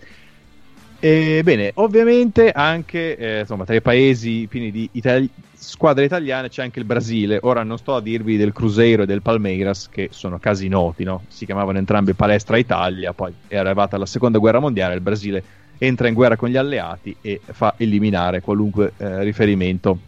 E, 1.00 1.42
bene, 1.44 1.72
ovviamente 1.76 2.52
anche 2.52 3.16
eh, 3.16 3.40
insomma, 3.42 3.66
tra 3.66 3.76
i 3.76 3.82
paesi 3.82 4.48
pieni 4.50 4.72
di 4.72 4.90
itali- 4.94 5.30
squadre 5.54 6.06
italiane 6.06 6.50
c'è 6.50 6.64
anche 6.64 6.80
il 6.80 6.86
Brasile. 6.86 7.40
Ora 7.44 7.64
non 7.64 7.78
sto 7.78 7.96
a 7.96 8.02
dirvi 8.02 8.38
del 8.38 8.52
Cruzeiro 8.52 9.04
e 9.04 9.06
del 9.06 9.22
Palmeiras, 9.22 9.90
che 9.90 10.10
sono 10.12 10.40
casi 10.40 10.68
noti, 10.68 11.04
no? 11.04 11.24
si 11.28 11.46
chiamavano 11.46 11.78
entrambi 11.78 12.14
Palestra 12.14 12.58
Italia, 12.58 13.14
poi 13.14 13.34
è 13.48 13.58
arrivata 13.58 13.98
la 13.98 14.06
seconda 14.06 14.40
guerra 14.40 14.60
mondiale, 14.60 14.96
il 14.96 15.02
Brasile 15.02 15.44
entra 15.78 16.08
in 16.08 16.16
guerra 16.16 16.36
con 16.36 16.50
gli 16.50 16.58
alleati 16.58 17.16
e 17.22 17.40
fa 17.44 17.76
eliminare 17.78 18.42
qualunque 18.42 18.94
eh, 18.98 19.24
riferimento 19.24 20.00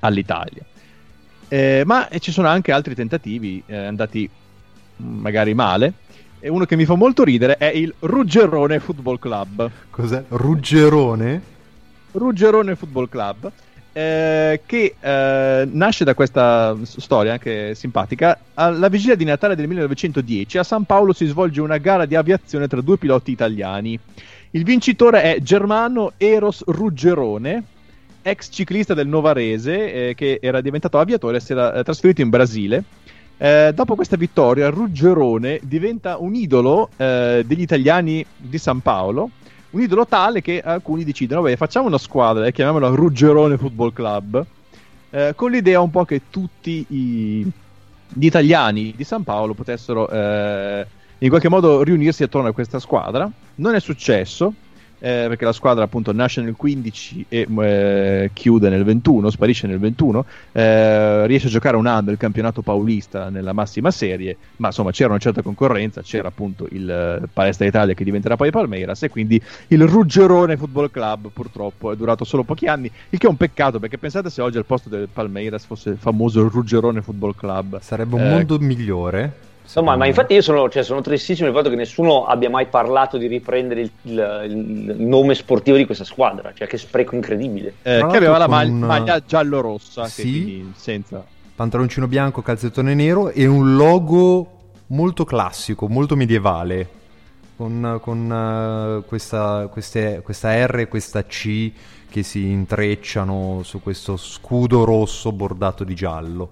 all'Italia. 0.00 0.62
Eh, 1.48 1.82
ma 1.84 2.08
ci 2.20 2.30
sono 2.30 2.46
anche 2.46 2.70
altri 2.70 2.94
tentativi 2.94 3.60
eh, 3.66 3.76
andati 3.76 4.30
magari 4.96 5.54
male. 5.54 5.92
E 6.40 6.48
uno 6.48 6.64
che 6.64 6.74
mi 6.74 6.86
fa 6.86 6.94
molto 6.94 7.22
ridere 7.22 7.56
è 7.58 7.66
il 7.66 7.92
Ruggerone 7.98 8.80
Football 8.80 9.18
Club. 9.18 9.70
Cos'è? 9.90 10.24
Ruggerone? 10.28 11.42
Ruggerone 12.12 12.74
Football 12.76 13.08
Club. 13.08 13.52
eh, 13.92 14.60
che 14.64 14.94
eh, 15.00 15.68
nasce 15.70 16.04
da 16.04 16.14
questa 16.14 16.76
storia 16.82 17.32
anche 17.32 17.74
simpatica. 17.74 18.38
Alla 18.54 18.88
vigilia 18.88 19.16
di 19.16 19.24
Natale 19.24 19.56
del 19.56 19.68
1910 19.68 20.58
a 20.58 20.62
San 20.62 20.84
Paolo 20.84 21.12
si 21.12 21.26
svolge 21.26 21.60
una 21.60 21.78
gara 21.78 22.06
di 22.06 22.14
aviazione 22.14 22.68
tra 22.68 22.80
due 22.80 22.98
piloti 22.98 23.32
italiani. 23.32 23.98
Il 24.52 24.64
vincitore 24.64 25.22
è 25.22 25.40
Germano 25.40 26.12
Eros 26.16 26.62
Ruggerone, 26.66 27.62
ex 28.22 28.48
ciclista 28.50 28.94
del 28.94 29.06
Novarese 29.08 30.08
eh, 30.08 30.14
che 30.14 30.38
era 30.40 30.60
diventato 30.60 30.98
aviatore 30.98 31.36
e 31.36 31.40
si 31.40 31.52
era 31.52 31.74
eh, 31.74 31.82
trasferito 31.82 32.20
in 32.20 32.30
Brasile. 32.30 32.84
Eh, 33.42 33.72
dopo 33.74 33.94
questa 33.94 34.16
vittoria, 34.16 34.68
Ruggerone 34.68 35.60
diventa 35.62 36.18
un 36.18 36.34
idolo 36.34 36.90
eh, 36.98 37.42
degli 37.46 37.62
italiani 37.62 38.22
di 38.36 38.58
San 38.58 38.80
Paolo. 38.80 39.30
Un 39.70 39.80
idolo 39.80 40.06
tale 40.06 40.42
che 40.42 40.60
alcuni 40.60 41.04
decidono: 41.04 41.40
vabbè, 41.40 41.56
facciamo 41.56 41.86
una 41.86 41.96
squadra 41.96 42.44
e 42.44 42.52
chiamiamola 42.52 42.88
Ruggerone 42.88 43.56
Football 43.56 43.94
Club. 43.94 44.44
eh, 45.08 45.32
con 45.34 45.50
l'idea 45.50 45.80
un 45.80 45.90
po' 45.90 46.04
che 46.04 46.22
tutti 46.28 46.84
i, 46.88 47.50
gli 48.12 48.26
italiani 48.26 48.92
di 48.94 49.04
San 49.04 49.24
Paolo 49.24 49.54
potessero 49.54 50.06
eh, 50.10 50.86
in 51.18 51.28
qualche 51.30 51.48
modo 51.48 51.82
riunirsi 51.82 52.22
attorno 52.22 52.48
a 52.48 52.52
questa 52.52 52.78
squadra. 52.78 53.30
Non 53.54 53.74
è 53.74 53.80
successo. 53.80 54.52
Eh, 55.00 55.24
perché 55.28 55.44
la 55.44 55.52
squadra 55.52 55.84
appunto 55.84 56.12
nasce 56.12 56.40
nel 56.42 56.54
15 56.56 57.26
e 57.28 57.46
eh, 57.58 58.30
chiude 58.32 58.68
nel 58.68 58.84
21, 58.84 59.30
sparisce 59.30 59.66
nel 59.66 59.78
21, 59.78 60.24
eh, 60.52 61.26
riesce 61.26 61.48
a 61.48 61.50
giocare 61.50 61.76
un 61.76 61.86
anno 61.86 62.10
il 62.10 62.16
campionato 62.16 62.62
paulista 62.62 63.28
nella 63.30 63.52
massima 63.52 63.90
serie, 63.90 64.36
ma 64.56 64.68
insomma 64.68 64.90
c'era 64.92 65.10
una 65.10 65.18
certa 65.18 65.42
concorrenza, 65.42 66.02
c'era 66.02 66.28
appunto 66.28 66.66
il 66.70 66.88
eh, 66.88 67.26
Palestra 67.32 67.66
Italia 67.66 67.94
che 67.94 68.04
diventerà 68.04 68.36
poi 68.36 68.50
Palmeiras 68.50 69.02
e 69.02 69.08
quindi 69.10 69.40
il 69.68 69.86
Ruggerone 69.86 70.56
Football 70.56 70.90
Club 70.90 71.30
purtroppo 71.32 71.92
è 71.92 71.96
durato 71.96 72.24
solo 72.24 72.44
pochi 72.44 72.66
anni, 72.66 72.90
il 73.10 73.18
che 73.18 73.26
è 73.26 73.30
un 73.30 73.36
peccato 73.36 73.78
perché 73.80 73.98
pensate 73.98 74.30
se 74.30 74.42
oggi 74.42 74.58
al 74.58 74.64
posto 74.66 74.88
del 74.88 75.08
Palmeiras 75.12 75.64
fosse 75.64 75.90
il 75.90 75.98
famoso 75.98 76.46
Ruggerone 76.48 77.02
Football 77.02 77.34
Club. 77.34 77.80
Sarebbe 77.80 78.14
un 78.14 78.20
Eh, 78.22 78.30
mondo 78.30 78.58
migliore. 78.58 79.48
Insomma, 79.70 79.92
secondo 79.92 79.98
ma 79.98 80.04
me. 80.04 80.08
infatti 80.08 80.34
io 80.34 80.42
sono, 80.42 80.68
cioè, 80.68 80.82
sono 80.82 81.00
tristissimo 81.00 81.46
del 81.46 81.56
fatto 81.56 81.70
che 81.70 81.76
nessuno 81.76 82.24
abbia 82.26 82.50
mai 82.50 82.66
parlato 82.66 83.18
di 83.18 83.28
riprendere 83.28 83.82
il, 83.82 83.90
il- 84.02 84.44
il 84.96 85.00
nome 85.00 85.34
sportivo 85.36 85.76
di 85.76 85.86
questa 85.86 86.02
squadra, 86.04 86.52
cioè 86.52 86.66
che 86.66 86.76
spreco 86.76 87.14
incredibile. 87.14 87.74
eh, 87.82 88.04
che 88.10 88.16
aveva 88.16 88.36
la 88.36 88.48
mag- 88.48 88.68
maglia 88.68 89.22
giallo-rossa, 89.24 90.02
che 90.04 90.08
Sì. 90.10 90.22
quindi 90.22 90.72
senza... 90.74 91.24
Pantaloncino 91.54 92.08
bianco, 92.08 92.42
calzettone 92.42 92.94
nero 92.94 93.28
e 93.30 93.46
un 93.46 93.76
logo 93.76 94.46
molto 94.88 95.24
classico, 95.24 95.86
molto 95.88 96.16
medievale. 96.16 96.88
Con, 97.56 97.98
con, 98.00 98.32
eh, 99.02 99.06
questa, 99.06 99.68
queste- 99.70 100.20
questa 100.24 100.66
R 100.66 100.78
e 100.80 100.88
questa 100.88 101.22
C 101.24 101.70
che 102.08 102.22
si 102.24 102.48
intrecciano 102.48 103.60
su 103.62 103.80
questo 103.82 104.16
scudo 104.16 104.84
rosso 104.84 105.30
bordato 105.30 105.84
di 105.84 105.94
giallo. 105.94 106.50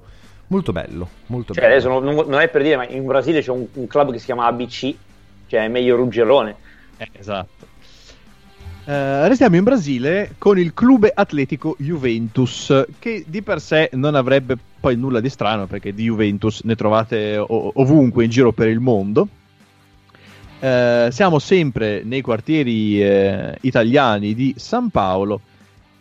Molto 0.49 0.73
bello, 0.73 1.09
molto 1.27 1.53
Cioè, 1.53 1.63
bello. 1.63 1.75
adesso 1.75 2.01
non, 2.01 2.27
non- 2.29 2.41
è 2.41 2.49
per 2.49 2.63
dire, 2.63 2.77
ma 2.77 2.87
in 2.89 3.05
Brasile 3.05 3.41
c'è 3.43 3.51
un, 3.51 3.67
un 3.73 3.87
club 3.87 4.13
che 4.13 4.19
si 4.19 4.25
chiama 4.25 4.47
ABC, 4.47 4.95
cioè 5.47 5.65
è 5.65 5.69
meglio 5.69 5.97
Ruggerone. 5.97 6.55
Eh, 6.97 7.09
esatto. 7.13 7.67
Eh, 8.87 9.29
restiamo 9.29 9.57
in 9.57 9.65
Brasile 9.65 10.35
con 10.39 10.59
il 10.59 10.73
Clube 10.73 11.13
Atletico 11.15 11.77
Juventus, 11.79 12.87
che 12.99 13.25
di 13.27 13.43
per 13.43 13.61
sé 13.61 13.91
non 13.93 14.15
avrebbe 14.15 14.57
poi 14.81 14.97
nulla 14.97 15.21
di 15.21 15.29
strano, 15.29 15.67
perché 15.67 15.93
di 15.93 16.05
Juventus 16.05 16.63
ne 16.63 16.75
trovate 16.75 17.37
o- 17.37 17.71
ovunque 17.75 18.25
in 18.25 18.31
giro 18.31 18.53
per 18.53 18.69
il 18.69 18.81
mondo. 18.81 19.29
Eh, 20.61 21.09
siamo 21.13 21.39
sempre 21.39 22.03
nei 22.05 22.23
quartieri 22.23 23.03
eh, 23.03 23.55
italiani 23.61 24.35
di 24.35 24.55
San 24.57 24.89
Paolo 24.89 25.41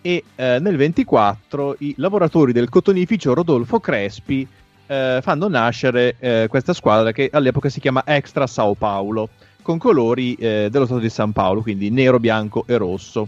e 0.07 0.23
eh, 0.37 0.59
nel 0.61 0.77
24 0.77 1.75
i 1.79 1.93
lavoratori 1.97 2.53
del 2.53 2.69
cotonificio 2.69 3.33
Rodolfo 3.33 3.81
Crespi 3.81 4.47
eh, 4.87 5.19
fanno 5.21 5.49
nascere 5.49 6.15
eh, 6.19 6.45
questa 6.49 6.71
squadra 6.71 7.11
che 7.11 7.29
all'epoca 7.29 7.67
si 7.67 7.81
chiama 7.81 8.03
Extra 8.05 8.47
Sao 8.47 8.73
Paulo 8.73 9.27
con 9.61 9.77
colori 9.77 10.35
eh, 10.35 10.69
dello 10.71 10.85
stato 10.85 11.01
di 11.01 11.09
San 11.09 11.33
Paolo, 11.33 11.61
quindi 11.61 11.89
nero, 11.89 12.19
bianco 12.19 12.63
e 12.67 12.77
rosso. 12.77 13.27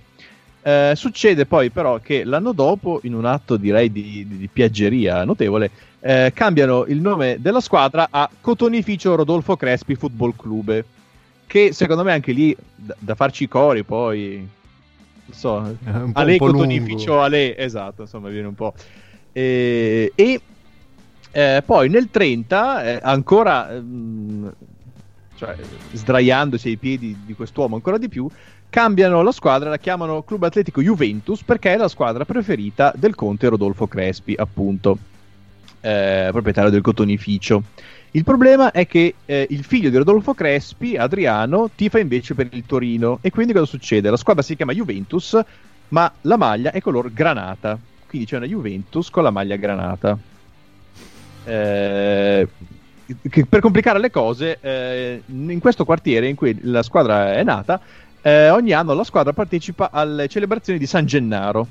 Eh, 0.62 0.94
succede 0.96 1.46
poi 1.46 1.70
però 1.70 2.00
che 2.00 2.24
l'anno 2.24 2.54
dopo, 2.54 3.02
in 3.04 3.14
un 3.14 3.26
atto 3.26 3.58
direi 3.58 3.92
di, 3.92 4.26
di- 4.26 4.38
di 4.38 4.48
piaggeria 4.48 5.26
notevole, 5.26 5.72
eh, 6.00 6.32
cambiano 6.34 6.86
il 6.86 7.02
nome 7.02 7.42
della 7.42 7.60
squadra 7.60 8.08
a 8.10 8.30
Cotonificio 8.40 9.16
Rodolfo 9.16 9.58
Crespi 9.58 9.96
Football 9.96 10.34
Club, 10.34 10.82
che 11.46 11.74
secondo 11.74 12.04
me 12.04 12.14
anche 12.14 12.32
lì 12.32 12.56
da, 12.74 12.96
da 12.98 13.16
farci 13.16 13.44
i 13.44 13.48
cori 13.50 13.84
poi... 13.84 14.58
So, 15.32 15.76
po', 15.84 16.10
Ale 16.14 16.38
Cotonificio. 16.38 17.22
Ale, 17.22 17.58
esatto, 17.58 18.04
insomma 18.04 18.30
viene 18.30 18.48
un 18.48 18.56
po'. 18.56 18.74
E, 19.32 20.12
e, 20.16 20.42
eh, 21.32 21.64
poi 21.66 21.90
nel 21.90 22.10
30, 22.10 22.84
eh, 22.84 23.00
ancora 23.02 23.72
ehm, 23.72 24.52
cioè, 25.36 25.56
sdraiandosi 25.94 26.68
ai 26.68 26.78
piedi 26.78 27.16
di 27.26 27.34
quest'uomo 27.34 27.76
ancora 27.76 27.98
di 27.98 28.10
più, 28.10 28.28
cambiano 28.70 29.22
la 29.22 29.32
squadra, 29.32 29.70
la 29.70 29.78
chiamano 29.78 30.24
Club 30.24 30.44
Atletico 30.44 30.82
Juventus 30.82 31.44
perché 31.44 31.74
è 31.74 31.78
la 31.78 31.88
squadra 31.88 32.26
preferita 32.26 32.92
del 32.96 33.16
conte 33.16 33.48
Rodolfo 33.48 33.88
Crespi, 33.88 34.34
appunto, 34.38 34.98
eh, 35.82 36.30
proprietario 36.32 36.70
del 36.70 36.82
cotonificio. 36.82 37.64
Il 38.12 38.24
problema 38.24 38.72
è 38.72 38.88
che 38.88 39.14
eh, 39.26 39.46
il 39.52 39.64
figlio 39.64 39.90
di 39.90 39.98
Rodolfo 39.98 40.34
Crespi, 40.34 40.98
Adriano, 40.98 41.70
tifa 41.76 42.00
invece 42.00 42.34
per 42.34 42.48
il 42.52 42.64
Torino. 42.66 43.20
E 43.22 43.30
quindi 43.30 43.54
cosa 43.54 43.66
succede? 43.66 44.10
La 44.10 44.18
squadra 44.18 44.42
si 44.42 44.56
chiama 44.56 44.74
Juventus, 44.74 45.40
ma 45.90 46.12
la 46.22 46.38
maglia 46.38 46.72
è 46.72 46.82
color 46.82 47.14
granata. 47.14 47.78
Quindi 48.08 48.28
c'è 48.28 48.38
una 48.38 48.48
Juventus 48.48 49.12
con 49.12 49.22
la 49.22 49.30
maglia 49.30 49.58
granata. 49.58 50.18
Eh, 51.46 52.48
per 53.48 53.60
complicare 53.60 54.00
le 54.00 54.10
cose, 54.10 54.58
eh, 54.60 55.22
in 55.28 55.60
questo 55.60 55.86
quartiere 55.86 56.28
in 56.28 56.36
cui 56.36 56.58
la 56.64 56.82
squadra 56.82 57.34
è 57.34 57.44
nata, 57.44 57.80
eh, 58.22 58.50
ogni 58.50 58.72
anno 58.72 58.94
la 58.94 59.04
squadra 59.04 59.34
partecipa 59.34 59.90
alle 59.92 60.28
celebrazioni 60.28 60.80
di 60.80 60.88
San 60.88 61.06
Gennaro. 61.06 61.68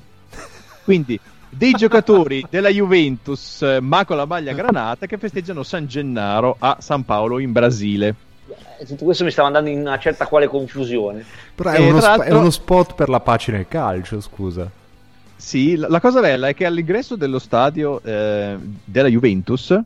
Quindi 0.84 1.18
dei 1.50 1.72
giocatori 1.72 2.44
della 2.48 2.68
Juventus, 2.68 3.62
eh, 3.62 3.80
ma 3.80 4.04
con 4.04 4.16
la 4.16 4.26
maglia 4.26 4.52
granata, 4.52 5.06
che 5.06 5.18
festeggiano 5.18 5.62
San 5.62 5.86
Gennaro 5.86 6.56
a 6.58 6.76
San 6.80 7.04
Paolo 7.04 7.38
in 7.38 7.52
Brasile. 7.52 8.14
Eh, 8.78 8.86
Tutto 8.86 9.04
questo 9.04 9.24
mi 9.24 9.30
stava 9.30 9.48
andando 9.48 9.70
in 9.70 9.80
una 9.80 9.98
certa 9.98 10.26
quale 10.26 10.46
confusione. 10.46 11.24
Però 11.54 11.70
è, 11.70 11.80
E 11.80 11.88
uno 11.90 12.00
sp- 12.00 12.22
è 12.22 12.32
uno 12.32 12.50
spot 12.50 12.94
per 12.94 13.08
la 13.08 13.20
pace 13.20 13.52
nel 13.52 13.66
calcio, 13.68 14.20
scusa. 14.20 14.70
Sì, 15.36 15.76
la, 15.76 15.88
la 15.88 16.00
cosa 16.00 16.20
bella 16.20 16.48
è 16.48 16.54
che 16.54 16.66
all'ingresso 16.66 17.14
dello 17.16 17.38
stadio 17.38 18.00
eh, 18.02 18.56
della 18.84 19.08
Juventus 19.08 19.78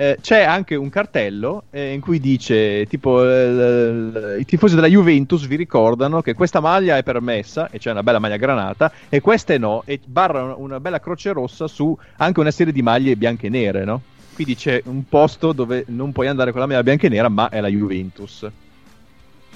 eh, 0.00 0.16
c'è 0.20 0.42
anche 0.42 0.76
un 0.76 0.90
cartello 0.90 1.64
eh, 1.70 1.92
in 1.92 2.00
cui 2.00 2.20
dice 2.20 2.86
tipo 2.86 3.28
eh, 3.28 4.36
i 4.38 4.44
tifosi 4.44 4.76
della 4.76 4.86
Juventus 4.86 5.44
vi 5.48 5.56
ricordano 5.56 6.22
che 6.22 6.34
questa 6.34 6.60
maglia 6.60 6.96
è 6.96 7.02
permessa 7.02 7.68
e 7.68 7.80
c'è 7.80 7.90
una 7.90 8.04
bella 8.04 8.20
maglia 8.20 8.36
granata 8.36 8.92
e 9.08 9.20
queste 9.20 9.58
no 9.58 9.82
e 9.84 9.98
barra 10.04 10.54
una 10.54 10.78
bella 10.78 11.00
croce 11.00 11.32
rossa 11.32 11.66
su 11.66 11.98
anche 12.18 12.38
una 12.38 12.52
serie 12.52 12.72
di 12.72 12.80
maglie 12.80 13.16
bianche 13.16 13.48
e 13.48 13.50
nere, 13.50 13.84
no? 13.84 14.00
Quindi 14.34 14.54
c'è 14.54 14.80
un 14.84 15.02
posto 15.08 15.50
dove 15.50 15.82
non 15.88 16.12
puoi 16.12 16.28
andare 16.28 16.52
con 16.52 16.60
la 16.60 16.68
maglia 16.68 16.84
bianca 16.84 17.08
e 17.08 17.10
nera 17.10 17.28
ma 17.28 17.48
è 17.48 17.60
la 17.60 17.66
Juventus. 17.66 18.48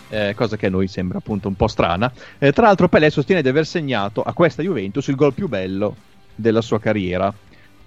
Eh, 0.08 0.34
cosa 0.34 0.56
che 0.56 0.66
a 0.66 0.70
noi 0.70 0.88
sembra 0.88 1.18
appunto 1.18 1.46
un 1.46 1.54
po' 1.54 1.68
strana. 1.68 2.12
Eh, 2.38 2.50
tra 2.50 2.66
l'altro, 2.66 2.88
Pelé 2.88 3.10
sostiene 3.10 3.42
di 3.42 3.48
aver 3.48 3.64
segnato 3.64 4.22
a 4.22 4.32
questa 4.32 4.60
Juventus 4.60 5.06
il 5.06 5.14
gol 5.14 5.32
più 5.34 5.46
bello 5.46 5.94
della 6.34 6.60
sua 6.60 6.80
carriera, 6.80 7.32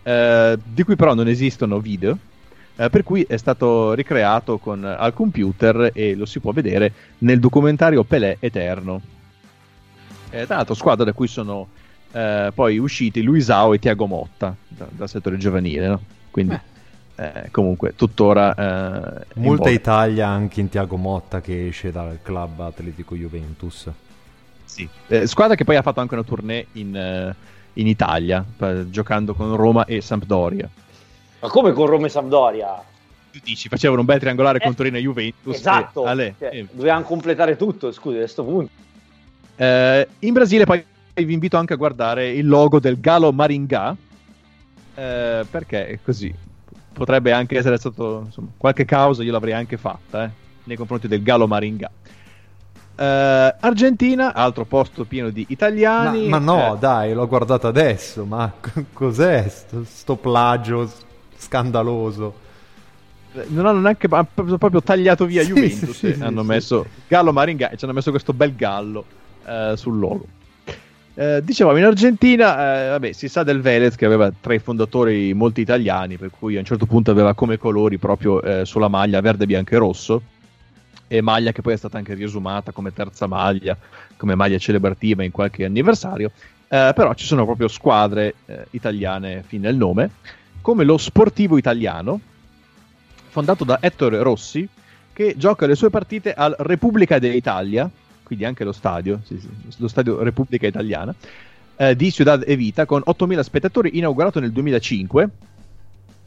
eh, 0.01 0.57
di 0.63 0.83
cui 0.83 0.95
però 0.95 1.13
non 1.13 1.27
esistono 1.27 1.79
video. 1.79 2.17
Eh, 2.75 2.89
per 2.89 3.03
cui 3.03 3.23
è 3.27 3.37
stato 3.37 3.93
ricreato 3.93 4.57
con, 4.57 4.83
al 4.83 5.13
computer 5.13 5.91
e 5.93 6.15
lo 6.15 6.25
si 6.25 6.39
può 6.39 6.51
vedere 6.51 6.91
nel 7.19 7.39
documentario 7.39 8.03
Pelé 8.03 8.37
Eterno. 8.39 9.01
Eh, 10.29 10.45
tra 10.45 10.57
l'altro, 10.57 10.73
squadra 10.73 11.05
da 11.05 11.13
cui 11.13 11.27
sono 11.27 11.67
eh, 12.11 12.51
poi 12.53 12.77
usciti 12.77 13.21
Luisao 13.21 13.73
e 13.73 13.79
Tiago 13.79 14.05
Motta 14.05 14.55
da- 14.67 14.87
dal 14.89 15.09
settore 15.09 15.37
giovanile. 15.37 15.87
no? 15.87 16.01
Quindi, 16.31 16.59
eh, 17.15 17.47
comunque, 17.51 17.95
tuttora. 17.95 18.53
eh, 18.53 19.25
Molta. 19.35 19.69
Italia 19.69 20.27
anche 20.27 20.59
in 20.59 20.69
Tiago 20.69 20.97
Motta 20.97 21.39
che 21.41 21.67
esce 21.67 21.91
dal 21.91 22.19
club 22.21 22.59
Atletico 22.59 23.15
Juventus. 23.15 23.89
Sì. 24.65 24.87
Eh, 25.07 25.25
squadra 25.27 25.55
che 25.55 25.63
poi 25.63 25.77
ha 25.77 25.81
fatto 25.81 26.01
anche 26.01 26.15
una 26.15 26.23
tournée 26.23 26.67
in, 26.73 26.95
eh, 26.95 27.33
in 27.73 27.87
Italia, 27.87 28.43
eh, 28.59 28.89
giocando 28.89 29.33
con 29.33 29.55
Roma 29.55 29.85
e 29.85 30.01
Sampdoria. 30.01 30.69
Ma 31.45 31.51
come 31.51 31.71
con 31.73 31.85
Roma 31.85 32.07
e 32.07 32.09
Sampdoria? 32.09 32.83
Tu 33.31 33.39
dici, 33.43 33.67
facevano 33.69 33.99
un 33.99 34.05
bel 34.05 34.19
triangolare 34.19 34.59
con 34.59 34.71
Eh, 34.71 34.75
Torino 34.75 34.97
e 34.97 35.01
Juventus. 35.01 35.55
Esatto, 35.55 36.07
e- 36.07 36.35
cioè, 36.39 36.49
eh, 36.53 36.67
dovevamo 36.71 37.03
completare 37.03 37.55
tutto, 37.55 37.91
scusi, 37.91 38.15
a 38.15 38.19
questo 38.19 38.43
punto. 38.43 38.71
eh, 39.57 40.07
in 40.19 40.33
Brasile 40.33 40.65
poi 40.65 40.83
vi 41.13 41.33
invito 41.33 41.57
anche 41.57 41.73
a 41.73 41.77
guardare 41.77 42.29
il 42.29 42.47
logo 42.47 42.79
del 42.79 42.99
Galo 42.99 43.31
Maringá, 43.31 43.95
eh, 44.95 45.45
perché 45.49 45.87
è 45.87 45.99
così. 46.03 46.33
potrebbe 46.93 47.33
anche 47.33 47.57
essere 47.57 47.77
stato 47.77 48.23
insomma, 48.25 48.47
qualche 48.55 48.85
causa 48.85 49.21
io 49.21 49.31
l'avrei 49.33 49.53
anche 49.53 49.75
fatta 49.75 50.23
eh, 50.23 50.29
nei 50.63 50.77
confronti 50.77 51.07
del 51.09 51.21
Gallo 51.21 51.45
Maringa. 51.47 51.91
Uh, 52.97 53.53
Argentina, 53.59 54.33
altro 54.33 54.63
posto 54.63 55.03
pieno 55.03 55.29
di 55.29 55.45
italiani. 55.49 56.29
Ma, 56.29 56.39
ma 56.39 56.53
no, 56.53 56.75
eh, 56.75 56.77
dai, 56.79 57.13
l'ho 57.13 57.27
guardato 57.27 57.67
adesso. 57.67 58.23
Ma 58.23 58.49
cos'è 58.93 59.49
sto, 59.49 59.83
sto 59.83 60.15
plagio 60.15 60.89
scandaloso? 61.37 62.43
Non 63.47 63.65
hanno 63.65 63.79
neanche 63.81 64.07
hanno 64.09 64.57
proprio 64.57 64.81
tagliato 64.81 65.25
via 65.25 65.43
Sì, 65.43 65.49
Juventus. 65.49 65.97
sì, 65.97 66.13
sì, 66.13 66.21
hanno 66.21 66.41
sì. 66.41 66.47
messo 66.47 66.85
Gallo 67.07 67.33
Maringa 67.33 67.69
e 67.69 67.77
ci 67.77 67.83
hanno 67.83 67.93
messo 67.93 68.09
questo 68.09 68.31
bel 68.33 68.55
gallo 68.55 69.03
eh, 69.45 69.73
sul 69.75 69.99
logo. 69.99 70.25
Eh, 71.17 71.41
dicevamo 71.43 71.77
in 71.77 71.85
Argentina, 71.85 72.85
eh, 72.85 72.89
vabbè, 72.89 73.13
si 73.13 73.29
sa 73.29 73.43
del 73.43 73.61
Velez 73.61 73.95
che 73.95 74.05
aveva 74.05 74.31
tra 74.37 74.53
i 74.53 74.59
fondatori 74.59 75.33
molti 75.33 75.61
italiani, 75.61 76.17
per 76.17 76.29
cui 76.29 76.57
a 76.57 76.59
un 76.59 76.65
certo 76.65 76.85
punto 76.85 77.09
aveva 77.11 77.33
come 77.33 77.57
colori 77.57 77.97
proprio 77.97 78.41
eh, 78.41 78.65
sulla 78.65 78.89
maglia 78.89 79.21
verde, 79.21 79.45
bianco 79.45 79.75
e 79.75 79.77
rosso, 79.77 80.21
e 81.07 81.21
maglia 81.21 81.53
che 81.53 81.61
poi 81.61 81.73
è 81.73 81.77
stata 81.77 81.97
anche 81.97 82.13
riesumata 82.15 82.71
come 82.73 82.91
terza 82.91 83.27
maglia, 83.27 83.77
come 84.17 84.35
maglia 84.35 84.57
celebrativa 84.57 85.23
in 85.23 85.31
qualche 85.31 85.63
anniversario. 85.63 86.31
Eh, 86.67 86.91
però 86.93 87.13
ci 87.13 87.25
sono 87.25 87.45
proprio 87.45 87.69
squadre 87.69 88.33
eh, 88.47 88.65
italiane 88.71 89.43
fin 89.47 89.61
nel 89.61 89.77
nome, 89.77 90.09
come 90.65 90.83
lo 90.83 90.97
Sportivo 90.97 91.59
Italiano, 91.59 92.19
fondato 93.27 93.63
da 93.63 93.77
Ettore 93.81 94.23
Rossi, 94.23 94.67
che 95.13 95.35
gioca 95.37 95.67
le 95.67 95.75
sue 95.75 95.91
partite 95.91 96.33
al 96.33 96.55
Repubblica 96.57 97.19
d'Italia, 97.19 97.87
quindi 98.23 98.45
anche 98.45 98.63
lo 98.63 98.71
stadio, 98.71 99.19
sì, 99.23 99.39
sì, 99.39 99.47
lo 99.77 99.87
stadio 99.87 100.23
Repubblica 100.23 100.65
Italiana, 100.65 101.13
eh, 101.75 101.95
di 101.95 102.11
Ciudad 102.11 102.43
Evita, 102.47 102.87
con 102.87 103.03
8.000 103.05 103.41
spettatori, 103.41 103.99
inaugurato 103.99 104.39
nel 104.39 104.51
2005. 104.51 105.29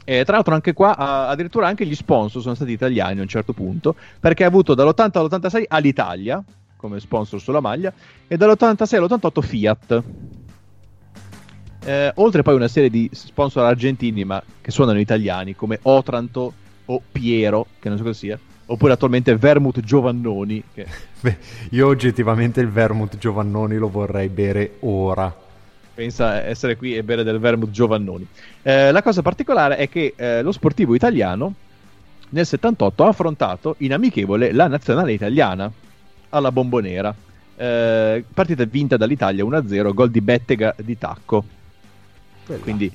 E 0.04 0.24
tra 0.24 0.34
l'altro 0.34 0.54
anche 0.54 0.72
qua 0.72 0.94
addirittura 1.26 1.66
anche 1.66 1.84
gli 1.84 1.96
sponsor 1.96 2.40
sono 2.40 2.54
stati 2.54 2.70
italiani 2.70 3.18
a 3.18 3.22
un 3.22 3.28
certo 3.28 3.52
punto, 3.52 3.96
perché 4.20 4.44
ha 4.44 4.46
avuto 4.46 4.74
dall'80 4.74 5.18
all'86 5.18 5.64
all'Italia 5.66 6.44
come 6.76 7.00
sponsor 7.00 7.40
sulla 7.40 7.58
maglia 7.58 7.92
e 8.28 8.36
dall'86 8.36 8.94
all'88 8.94 9.40
Fiat. 9.40 10.02
Eh, 11.88 12.12
oltre 12.16 12.42
poi 12.42 12.54
una 12.54 12.68
serie 12.68 12.90
di 12.90 13.08
sponsor 13.12 13.64
argentini 13.64 14.22
ma 14.22 14.42
che 14.60 14.70
suonano 14.70 15.00
italiani 15.00 15.56
come 15.56 15.78
Otranto 15.82 16.52
o 16.84 17.02
Piero, 17.10 17.66
che 17.78 17.88
non 17.88 17.96
so 17.96 18.04
cosa 18.04 18.18
sia, 18.18 18.38
oppure 18.66 18.92
attualmente 18.92 19.34
Vermouth 19.36 19.80
Giovannoni, 19.80 20.62
che 20.74 20.86
Beh, 21.20 21.36
io 21.70 21.88
oggettivamente 21.88 22.60
il 22.60 22.68
vermouth 22.68 23.16
Giovannoni 23.16 23.76
lo 23.76 23.88
vorrei 23.88 24.28
bere 24.28 24.76
ora. 24.80 25.34
pensa 25.94 26.44
essere 26.44 26.76
qui 26.76 26.94
e 26.94 27.02
bere 27.02 27.24
del 27.24 27.38
Vermouth 27.40 27.70
Giovannoni. 27.70 28.26
Eh, 28.62 28.92
la 28.92 29.02
cosa 29.02 29.22
particolare 29.22 29.76
è 29.76 29.88
che 29.88 30.12
eh, 30.14 30.42
lo 30.42 30.52
sportivo 30.52 30.94
italiano 30.94 31.54
nel 32.28 32.46
78 32.46 33.04
ha 33.04 33.08
affrontato 33.08 33.74
in 33.78 33.94
amichevole 33.94 34.52
la 34.52 34.68
nazionale 34.68 35.12
italiana 35.12 35.72
alla 36.28 36.52
Bombonera. 36.52 37.12
Eh, 37.56 38.24
partita 38.32 38.64
vinta 38.64 38.96
dall'Italia 38.96 39.42
1-0, 39.42 39.94
gol 39.94 40.10
di 40.10 40.20
Bettega 40.20 40.74
di 40.76 40.96
tacco. 40.98 41.44
Quindi 42.56 42.90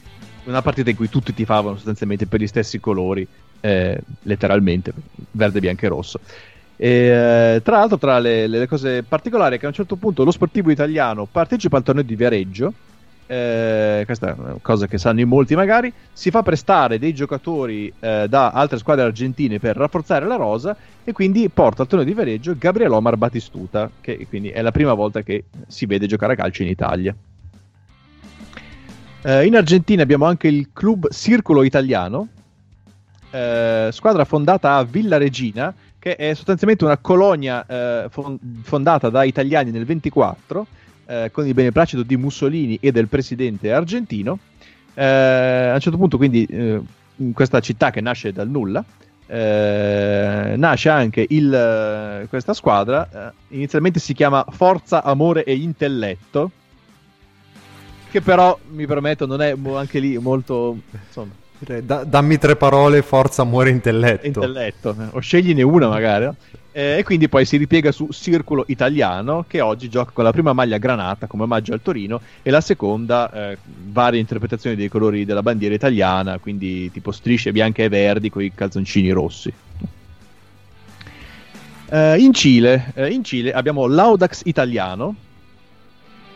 una 0.46 0.62
partita 0.62 0.90
in 0.90 0.96
cui 0.96 1.10
tutti 1.10 1.34
tifavano 1.34 1.76
sostanzialmente 1.76 2.26
per 2.26 2.42
gli 2.42 2.48
stessi 2.48 2.80
colori, 2.80 3.26
eh, 3.62 4.00
letteralmente, 4.24 4.92
verde, 5.32 5.60
bianco 5.60 5.86
e 5.86 5.88
rosso. 5.88 6.20
E, 6.76 6.90
eh, 7.56 7.62
tra 7.62 7.78
l'altro, 7.78 7.98
tra 7.98 8.20
le, 8.20 8.48
le 8.48 8.68
cose 8.68 9.04
particolari 9.04 9.56
è 9.56 9.60
che 9.60 9.66
a 9.66 9.70
un 9.70 9.76
certo 9.76 9.96
punto 9.96 10.24
lo 10.24 10.32
sportivo 10.32 10.72
italiano 10.72 11.28
partecipa 11.32 11.78
al 11.78 11.84
torneo 11.84 12.04
di 12.04 12.16
Viareggio. 12.16 12.74
eh, 13.28 14.04
questa 14.06 14.30
è 14.32 14.36
una 14.38 14.58
cosa 14.62 14.88
che 14.88 14.98
sanno 14.98 15.22
in 15.22 15.28
molti 15.28 15.56
magari. 15.56 15.92
Si 16.12 16.30
fa 16.30 16.44
prestare 16.44 17.00
dei 17.00 17.14
giocatori 17.14 17.92
eh, 18.00 18.26
da 18.28 18.52
altre 18.52 18.78
squadre 18.78 19.06
argentine 19.06 19.60
per 19.60 19.78
rafforzare 19.78 20.26
la 20.26 20.36
rosa 20.36 20.76
e 21.04 21.12
quindi 21.14 21.48
porta 21.50 21.84
al 21.84 21.88
torneo 21.88 22.06
di 22.06 22.14
Viareggio 22.14 22.56
Gabriel 22.58 22.92
Omar 22.92 23.16
Batistuta, 23.18 23.90
che 24.02 24.26
quindi 24.28 24.50
è 24.50 24.62
la 24.62 24.72
prima 24.72 24.94
volta 24.94 25.22
che 25.22 25.46
si 25.68 25.86
vede 25.86 26.06
giocare 26.06 26.34
a 26.34 26.36
calcio 26.36 26.64
in 26.64 26.70
Italia. 26.70 27.16
Eh, 29.26 29.46
in 29.46 29.56
Argentina 29.56 30.04
abbiamo 30.04 30.26
anche 30.26 30.50
il 30.50 30.72
club 30.74 31.10
Circolo 31.10 31.64
Italiano, 31.64 32.28
eh, 33.32 33.88
squadra 33.94 34.26
fondata 34.26 34.76
a 34.76 34.84
Villa 34.84 35.18
Regina, 35.18 35.74
che 35.98 36.18
è 36.18 36.34
sostanzialmente 36.34 36.84
una 36.84 36.98
colonia 36.98 37.66
eh, 37.66 38.08
fon- 38.10 38.38
fondata 38.64 39.10
da 39.10 39.24
italiani 39.24 39.72
nel 39.72 39.86
24, 39.86 40.68
eh, 41.06 41.30
con 41.32 41.48
il 41.48 41.54
beneplacito 41.54 42.04
di 42.04 42.18
Mussolini 42.18 42.78
e 42.82 42.92
del 42.92 43.08
presidente 43.08 43.72
argentino. 43.72 44.40
Eh, 44.94 45.06
a 45.06 45.74
un 45.74 45.80
certo 45.80 45.98
punto, 45.98 46.18
quindi, 46.18 46.44
eh, 46.44 46.82
in 47.16 47.32
questa 47.32 47.62
città 47.62 47.92
che 47.92 48.02
nasce 48.02 48.34
dal 48.34 48.50
nulla, 48.50 48.84
eh, 49.26 50.56
nasce 50.58 50.90
anche 50.90 51.26
il, 51.30 52.26
questa 52.28 52.54
squadra. 52.54 53.30
eh, 53.30 53.56
inizialmente 53.56 54.02
si 54.02 54.14
chiama 54.14 54.46
Forza, 54.50 55.02
Amore 55.02 55.46
e 55.46 55.56
Intelletto 55.56 56.52
che 58.14 58.22
però 58.22 58.56
mi 58.74 58.86
permetto 58.86 59.26
non 59.26 59.42
è 59.42 59.56
anche 59.74 59.98
lì 59.98 60.20
molto 60.20 60.78
insomma, 61.08 61.32
da- 61.82 62.04
dammi 62.04 62.38
tre 62.38 62.56
parole, 62.56 63.02
forza, 63.02 63.42
amore, 63.42 63.72
intelletto. 63.72 64.28
intelletto 64.28 64.96
eh, 65.00 65.06
o 65.14 65.20
scegliene 65.20 65.64
una 65.64 65.88
magari? 65.88 66.30
Eh, 66.72 66.98
e 67.00 67.04
quindi 67.04 67.28
poi 67.28 67.44
si 67.46 67.58
ripiega 67.58 67.92
su 67.92 68.08
Circolo 68.12 68.66
Italiano 68.68 69.46
che 69.48 69.62
oggi 69.62 69.90
gioca 69.90 70.12
con 70.14 70.26
la 70.26 70.32
prima 70.32 70.54
maglia 70.54 70.78
granata 70.78 71.26
come 71.26 71.44
omaggio 71.44 71.74
al 71.74 71.82
Torino 71.82 72.22
e 72.44 72.52
la 72.52 72.62
seconda 72.62 73.32
eh, 73.32 73.58
varie 73.88 74.20
interpretazioni 74.20 74.76
dei 74.76 74.90
colori 74.90 75.26
della 75.26 75.42
bandiera 75.42 75.74
italiana 75.74 76.38
quindi 76.38 76.92
tipo 76.92 77.12
strisce 77.12 77.52
bianche 77.52 77.84
e 77.86 77.90
verdi 77.90 78.30
con 78.30 78.44
i 78.44 78.54
calzoncini 78.54 79.10
rossi 79.10 79.52
Eh, 81.90 82.18
in, 82.20 82.34
Cile, 82.34 82.92
eh, 82.94 83.08
in 83.08 83.24
Cile 83.24 83.54
abbiamo 83.54 83.88
l'Audax 83.88 84.42
Italiano 84.46 85.16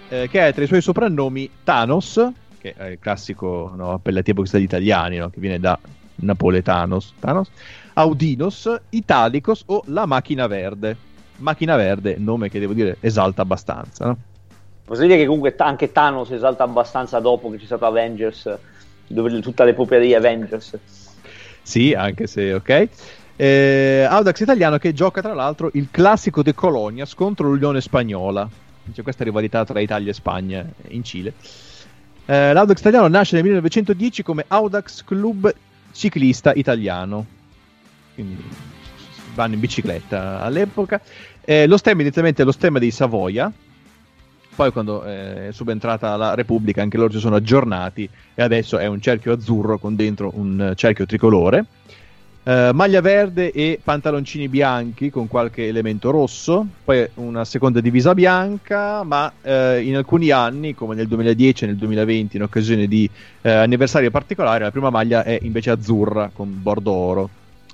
eh, 0.09 0.27
che 0.29 0.47
è 0.47 0.53
tra 0.53 0.63
i 0.63 0.67
suoi 0.67 0.81
soprannomi 0.81 1.49
Thanos, 1.63 2.29
che 2.59 2.73
è 2.75 2.85
il 2.85 2.99
classico 2.99 3.71
no, 3.75 3.91
appellativo 3.93 4.43
dagli 4.49 4.63
italiani, 4.63 5.17
no, 5.17 5.29
che 5.29 5.39
viene 5.39 5.59
da 5.59 5.77
Napoletanos, 6.15 7.13
Thanos, 7.19 7.49
Audinos, 7.93 8.71
Italicos 8.89 9.63
o 9.67 9.83
La 9.87 10.05
Macchina 10.05 10.47
Verde. 10.47 10.95
Macchina 11.37 11.75
Verde, 11.75 12.15
nome 12.17 12.49
che 12.49 12.59
devo 12.59 12.73
dire 12.73 12.97
esalta 12.99 13.43
abbastanza. 13.43 14.05
No? 14.05 14.17
Posso 14.85 15.01
dire 15.01 15.17
che 15.17 15.25
comunque 15.25 15.55
t- 15.55 15.61
anche 15.61 15.91
Thanos 15.91 16.31
esalta 16.31 16.63
abbastanza 16.63 17.19
dopo 17.19 17.49
che 17.51 17.57
c'è 17.57 17.65
stato 17.65 17.85
Avengers, 17.85 18.57
dove 19.07 19.39
tutta 19.41 19.63
l'epopea 19.63 19.99
degli 19.99 20.13
Avengers. 20.13 20.77
Sì, 21.61 21.93
anche 21.93 22.27
se 22.27 22.53
ok. 22.53 22.87
Eh, 23.35 24.07
Audax 24.09 24.39
italiano 24.39 24.77
che 24.77 24.93
gioca 24.93 25.21
tra 25.21 25.33
l'altro 25.33 25.69
il 25.73 25.89
classico 25.91 26.41
de 26.41 26.55
Colonias 26.55 27.13
contro 27.13 27.49
l'Unione 27.49 27.81
Spagnola. 27.81 28.49
C'è 28.91 29.01
questa 29.03 29.23
rivalità 29.23 29.65
tra 29.65 29.79
Italia 29.79 30.11
e 30.11 30.13
Spagna 30.13 30.65
in 30.89 31.03
Cile. 31.03 31.33
Eh, 32.25 32.53
L'Audax 32.53 32.79
italiano 32.79 33.07
nasce 33.07 33.35
nel 33.35 33.43
1910 33.43 34.23
come 34.23 34.45
Audax 34.47 35.03
Club 35.03 35.53
Ciclista 35.91 36.53
Italiano. 36.53 37.25
Quindi 38.13 38.43
vanno 39.33 39.53
in 39.53 39.59
bicicletta 39.59 40.41
all'epoca. 40.41 40.99
Eh, 41.41 41.67
lo 41.67 41.77
stemma 41.77 42.01
inizialmente 42.01 42.41
è 42.41 42.45
lo 42.45 42.51
stemma 42.51 42.79
dei 42.79 42.91
Savoia. 42.91 43.51
Poi 44.55 44.71
quando 44.71 45.05
eh, 45.05 45.49
è 45.49 45.51
subentrata 45.51 46.15
la 46.17 46.33
Repubblica 46.33 46.81
anche 46.81 46.97
loro 46.97 47.13
si 47.13 47.19
sono 47.19 47.35
aggiornati 47.35 48.09
e 48.33 48.41
adesso 48.41 48.79
è 48.79 48.87
un 48.87 48.99
cerchio 48.99 49.33
azzurro 49.33 49.77
con 49.77 49.95
dentro 49.95 50.31
un 50.33 50.73
cerchio 50.75 51.05
tricolore. 51.05 51.65
Eh, 52.47 52.71
maglia 52.73 53.01
verde 53.01 53.51
e 53.51 53.77
pantaloncini 53.83 54.47
bianchi 54.47 55.09
con 55.09 55.27
qualche 55.27 55.67
elemento 55.67 56.11
rosso, 56.11 56.65
poi 56.85 57.05
una 57.15 57.43
seconda 57.43 57.81
divisa 57.81 58.13
bianca, 58.13 59.03
ma 59.03 59.29
eh, 59.41 59.81
in 59.81 59.97
alcuni 59.97 60.29
anni, 60.29 60.73
come 60.73 60.95
nel 60.95 61.09
2010 61.09 61.65
e 61.65 61.67
nel 61.67 61.75
2020, 61.75 62.37
in 62.37 62.43
occasione 62.43 62.87
di 62.87 63.09
eh, 63.41 63.51
anniversario 63.51 64.11
particolare, 64.11 64.63
la 64.63 64.71
prima 64.71 64.89
maglia 64.89 65.25
è 65.25 65.37
invece 65.41 65.71
azzurra 65.71 66.29
con 66.31 66.61
bordo 66.61 66.93
oro. 66.93 67.29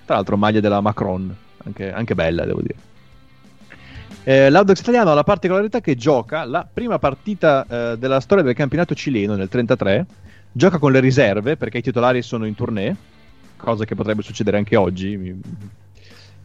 Tra 0.05 0.15
l'altro 0.15 0.37
maglia 0.37 0.59
della 0.59 0.81
Macron, 0.81 1.31
anche, 1.65 1.91
anche 1.91 2.15
bella 2.15 2.43
devo 2.43 2.61
dire. 2.61 2.75
Eh, 4.23 4.49
L'Audax 4.49 4.79
italiano 4.79 5.11
ha 5.11 5.13
la 5.13 5.23
particolarità 5.23 5.81
che 5.81 5.95
gioca 5.95 6.45
la 6.45 6.67
prima 6.71 6.97
partita 6.97 7.63
eh, 7.69 7.97
della 7.99 8.19
storia 8.19 8.43
del 8.43 8.55
campionato 8.55 8.95
cileno 8.95 9.35
nel 9.35 9.49
33, 9.49 10.05
gioca 10.51 10.79
con 10.79 10.91
le 10.91 10.99
riserve 10.99 11.57
perché 11.57 11.77
i 11.77 11.83
titolari 11.83 12.23
sono 12.23 12.47
in 12.47 12.55
tournée, 12.55 12.95
cosa 13.63 13.85
che 13.85 13.95
potrebbe 13.95 14.21
succedere 14.21 14.57
anche 14.57 14.75
oggi 14.75 15.39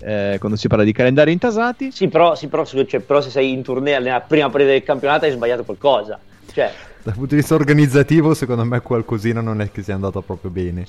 eh, 0.00 0.36
quando 0.38 0.56
si 0.56 0.68
parla 0.68 0.84
di 0.84 0.92
calendari 0.92 1.32
intasati. 1.32 1.90
Sì, 1.90 2.08
però, 2.08 2.34
sì, 2.34 2.46
però, 2.46 2.64
se- 2.64 2.86
cioè, 2.86 3.00
però 3.00 3.20
se 3.20 3.30
sei 3.30 3.52
in 3.52 3.62
tournée 3.62 3.98
nella 3.98 4.20
prima 4.20 4.48
partita 4.48 4.72
del 4.72 4.82
campionato 4.82 5.24
hai 5.24 5.32
sbagliato 5.32 5.64
qualcosa. 5.64 6.18
Cioè, 6.52 6.72
Dal 7.02 7.14
punto 7.14 7.30
di 7.30 7.36
vista 7.36 7.54
organizzativo, 7.54 8.34
secondo 8.34 8.64
me 8.64 8.80
qualcosina 8.80 9.40
non 9.40 9.60
è 9.60 9.70
che 9.70 9.82
sia 9.82 9.94
andata 9.94 10.20
proprio 10.20 10.50
bene. 10.50 10.86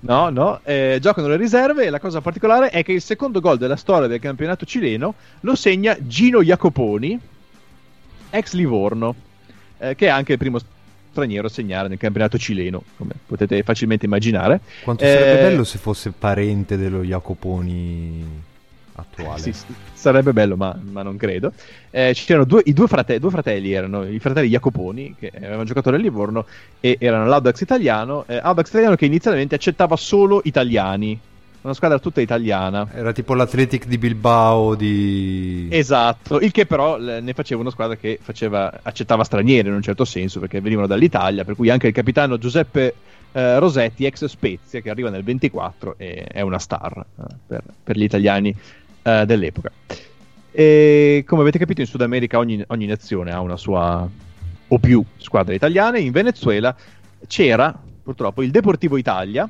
No, 0.00 0.30
no, 0.30 0.60
eh, 0.64 0.98
giocano 1.00 1.28
le 1.28 1.36
riserve 1.36 1.84
e 1.84 1.90
la 1.90 2.00
cosa 2.00 2.20
particolare 2.20 2.70
è 2.70 2.82
che 2.82 2.92
il 2.92 3.00
secondo 3.00 3.40
gol 3.40 3.56
della 3.56 3.76
storia 3.76 4.08
del 4.08 4.18
campionato 4.18 4.66
cileno 4.66 5.14
lo 5.40 5.54
segna 5.54 5.96
Gino 6.00 6.42
Jacoponi, 6.42 7.18
ex 8.30 8.52
Livorno, 8.54 9.14
eh, 9.78 9.94
che 9.94 10.06
è 10.06 10.10
anche 10.10 10.32
il 10.32 10.38
primo 10.38 10.58
straniero 11.12 11.46
a 11.46 11.50
segnare 11.50 11.88
nel 11.88 11.98
campionato 11.98 12.36
cileno, 12.38 12.82
come 12.96 13.12
potete 13.24 13.62
facilmente 13.62 14.06
immaginare. 14.06 14.60
Quanto 14.82 15.04
sarebbe 15.04 15.38
Eh, 15.38 15.50
bello 15.50 15.64
se 15.64 15.78
fosse 15.78 16.10
parente 16.10 16.76
dello 16.76 17.02
Jacoponi 17.02 18.50
attuale. 18.94 19.40
Sì, 19.40 19.52
sì, 19.52 19.66
sarebbe 19.92 20.32
bello, 20.32 20.56
ma, 20.56 20.76
ma 20.90 21.02
non 21.02 21.16
credo. 21.16 21.52
Eh, 21.90 22.12
c'erano 22.14 22.44
due, 22.44 22.62
i 22.64 22.72
due, 22.72 22.86
frate- 22.88 23.18
due 23.18 23.30
fratelli, 23.30 23.72
erano 23.72 24.04
i 24.04 24.18
fratelli 24.18 24.48
Jacoponi, 24.48 25.14
che 25.18 25.30
avevano 25.34 25.64
giocato 25.64 25.90
nel 25.90 26.00
Livorno, 26.00 26.46
e 26.80 26.96
erano 26.98 27.26
l'Audax 27.26 27.60
italiano. 27.60 28.24
eh, 28.26 28.38
Audax 28.42 28.68
italiano 28.68 28.96
che 28.96 29.06
inizialmente 29.06 29.54
accettava 29.54 29.96
solo 29.96 30.40
italiani, 30.44 31.18
una 31.62 31.74
squadra 31.74 31.98
tutta 31.98 32.20
italiana. 32.20 32.88
Era 32.92 33.12
tipo 33.12 33.34
l'Athletic 33.34 33.86
di 33.86 33.98
Bilbao 33.98 34.74
di... 34.74 35.68
Esatto, 35.70 36.40
il 36.40 36.50
che 36.50 36.66
però 36.66 36.98
ne 36.98 37.32
faceva 37.32 37.60
una 37.60 37.70
squadra 37.70 37.96
che 37.96 38.18
faceva- 38.20 38.80
accettava 38.82 39.24
stranieri 39.24 39.68
in 39.68 39.74
un 39.74 39.82
certo 39.82 40.04
senso, 40.04 40.40
perché 40.40 40.60
venivano 40.60 40.86
dall'Italia, 40.86 41.44
per 41.44 41.54
cui 41.54 41.70
anche 41.70 41.86
il 41.86 41.92
capitano 41.92 42.38
Giuseppe 42.38 42.94
eh, 43.32 43.58
Rosetti, 43.58 44.04
ex 44.04 44.24
Spezia, 44.24 44.80
che 44.80 44.90
arriva 44.90 45.10
nel 45.10 45.22
24, 45.22 45.94
e 45.96 46.24
è 46.24 46.40
una 46.40 46.58
star 46.58 46.96
eh, 46.98 47.22
per, 47.46 47.62
per 47.82 47.96
gli 47.96 48.04
italiani 48.04 48.54
eh, 49.02 49.24
dell'epoca. 49.24 49.70
E 50.50 51.24
come 51.26 51.40
avete 51.42 51.58
capito, 51.58 51.80
in 51.80 51.86
Sud 51.86 52.02
America 52.02 52.38
ogni, 52.38 52.62
ogni 52.68 52.86
nazione 52.86 53.32
ha 53.32 53.40
una 53.40 53.56
sua 53.56 54.08
o 54.68 54.78
più 54.78 55.02
squadre 55.16 55.54
italiane. 55.54 56.00
In 56.00 56.12
Venezuela 56.12 56.74
c'era 57.26 57.78
purtroppo 58.02 58.42
il 58.42 58.50
Deportivo 58.50 58.96
Italia, 58.96 59.48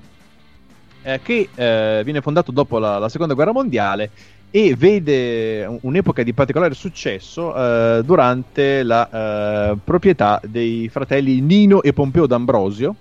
eh, 1.03 1.21
che 1.23 1.49
eh, 1.55 2.03
viene 2.05 2.21
fondato 2.21 2.53
dopo 2.53 2.79
la, 2.79 2.99
la 2.99 3.09
seconda 3.09 3.35
guerra 3.35 3.53
mondiale 3.53 4.11
e 4.55 4.75
vede 4.77 5.65
un- 5.65 5.79
un'epoca 5.81 6.23
di 6.23 6.35
particolare 6.35 6.75
successo 6.75 7.55
eh, 7.57 8.03
durante 8.05 8.83
la 8.83 9.71
eh, 9.71 9.77
proprietà 9.83 10.41
dei 10.45 10.89
fratelli 10.91 11.41
Nino 11.41 11.83
e 11.83 11.95
Pompeo 11.95 12.27
D'Ambrosio, 12.27 12.95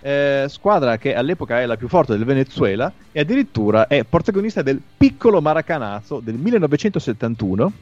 eh, 0.00 0.46
squadra 0.48 0.98
che 0.98 1.14
all'epoca 1.14 1.60
è 1.60 1.66
la 1.66 1.76
più 1.76 1.86
forte 1.86 2.16
del 2.16 2.24
Venezuela 2.24 2.92
e 3.12 3.20
addirittura 3.20 3.86
è 3.86 4.02
protagonista 4.02 4.62
del 4.62 4.82
piccolo 4.96 5.40
Maracanazo 5.40 6.18
del 6.18 6.34
1971, 6.34 7.72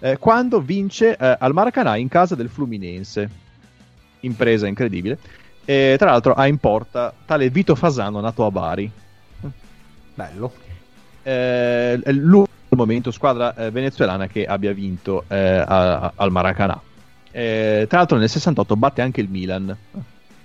eh, 0.00 0.18
quando 0.18 0.60
vince 0.60 1.16
al 1.16 1.54
Maracanã 1.54 1.96
in 1.96 2.08
casa 2.08 2.34
del 2.34 2.50
Fluminense. 2.50 3.40
Impresa 4.20 4.66
incredibile. 4.66 5.18
E 5.64 5.94
tra 5.98 6.10
l'altro 6.10 6.34
ha 6.34 6.46
in 6.46 6.58
porta 6.58 7.12
tale 7.24 7.48
Vito 7.50 7.74
Fasano 7.74 8.20
nato 8.20 8.44
a 8.44 8.50
Bari. 8.50 8.90
Bello. 10.14 10.52
Eh, 11.22 12.00
è 12.00 12.12
l'unico 12.12 12.50
momento 12.70 13.10
squadra 13.10 13.54
eh, 13.54 13.70
venezuelana 13.70 14.26
che 14.26 14.44
abbia 14.44 14.72
vinto 14.72 15.24
eh, 15.28 15.36
a- 15.36 16.00
a- 16.00 16.12
al 16.16 16.30
Maracanã. 16.30 16.80
Eh, 17.30 17.86
tra 17.88 17.98
l'altro 17.98 18.18
nel 18.18 18.28
68 18.28 18.76
batte 18.76 19.00
anche 19.02 19.20
il 19.20 19.28
Milan 19.28 19.74